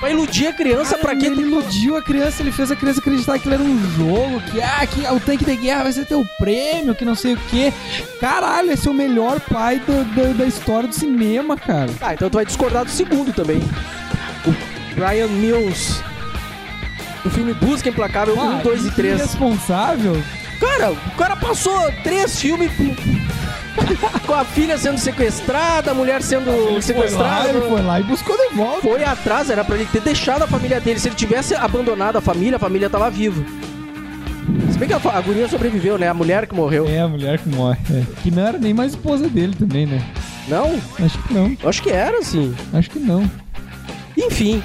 [0.00, 1.26] pra iludir a criança, pra quê?
[1.26, 4.60] Ele iludiu a criança, ele fez a criança acreditar que ele era um jogo, que,
[4.60, 7.72] ah, que o tanque de guerra vai ser teu prêmio, que não sei o quê.
[8.20, 11.90] Caralho, esse é o melhor pai do- do- da história do cinema, cara.
[12.00, 13.60] Ah, então tu vai discordar do segundo também.
[14.44, 16.02] O Brian Mills.
[17.24, 19.20] O filme Busca Implacável 1, 2 e 3.
[19.20, 20.20] Responsável?
[20.60, 22.70] Cara, o cara passou três filmes
[24.26, 27.48] com- a filha sendo sequestrada, a mulher sendo Foi lá, sequestrada.
[27.48, 28.80] ele foi lá e buscou de volta.
[28.82, 30.98] foi atrás, era pra ele ter deixado a família dele.
[31.00, 33.42] Se ele tivesse abandonado a família, a família tava viva.
[34.72, 36.08] Se bem que a, a guria sobreviveu, né?
[36.08, 36.86] A mulher que morreu.
[36.88, 37.78] É, a mulher que morre.
[37.90, 38.02] é.
[38.22, 40.02] Que não era nem mais esposa dele também, né?
[40.48, 40.74] Não?
[41.04, 42.54] Acho que não, Acho que era, sim.
[42.72, 43.30] acho que não.
[44.16, 44.62] Enfim,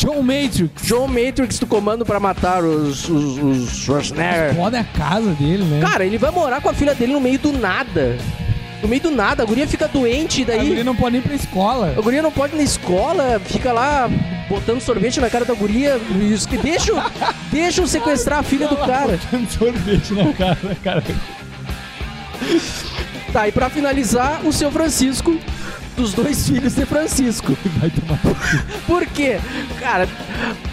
[0.00, 0.82] John Matrix.
[0.82, 4.54] John Matrix do comando pra matar os, os, os Schwarzenegger.
[4.54, 5.78] Foda a casa dele, né?
[5.82, 8.16] Cara, ele vai morar com a filha dele no meio do nada.
[8.82, 11.24] No meio do nada, a guria fica doente, a daí guria não pode nem ir
[11.24, 11.94] pra escola.
[11.94, 14.08] a guria não pode ir na escola, fica lá
[14.48, 16.00] botando sorvete na cara da guria.
[16.34, 16.96] os que deixam,
[17.52, 19.18] deixam sequestrar a filha do cara.
[19.18, 21.04] Botando sorvete na cara, cara.
[23.30, 25.38] Tá, e pra finalizar, o seu Francisco
[25.96, 27.56] dos dois filhos de Francisco.
[27.80, 28.18] Vai tomar.
[28.86, 29.38] Por quê?
[29.78, 30.08] Cara,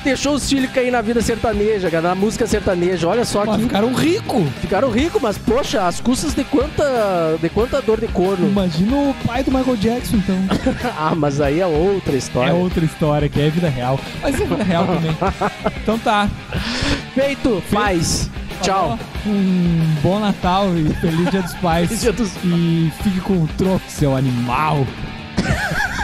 [0.04, 3.08] deixou os filhos cair na vida sertaneja, cara, na música sertaneja.
[3.08, 4.44] Olha só Mas que ficaram ricos.
[4.62, 8.48] ficaram ricos, mas poxa, as custas de quanta de quanta dor de corno.
[8.48, 10.36] Imagina o pai do Michael Jackson, então.
[10.98, 12.52] ah, mas aí é outra história.
[12.52, 14.00] É outra história, que é vida real.
[14.22, 15.16] Mas é vida real também.
[15.82, 16.30] Então tá.
[17.14, 18.30] Feito, paz.
[18.62, 18.98] Tchau.
[19.26, 21.90] Um bom Natal e feliz Dia dos Pais.
[22.02, 24.86] Dia dos E fique com o troco, seu animal.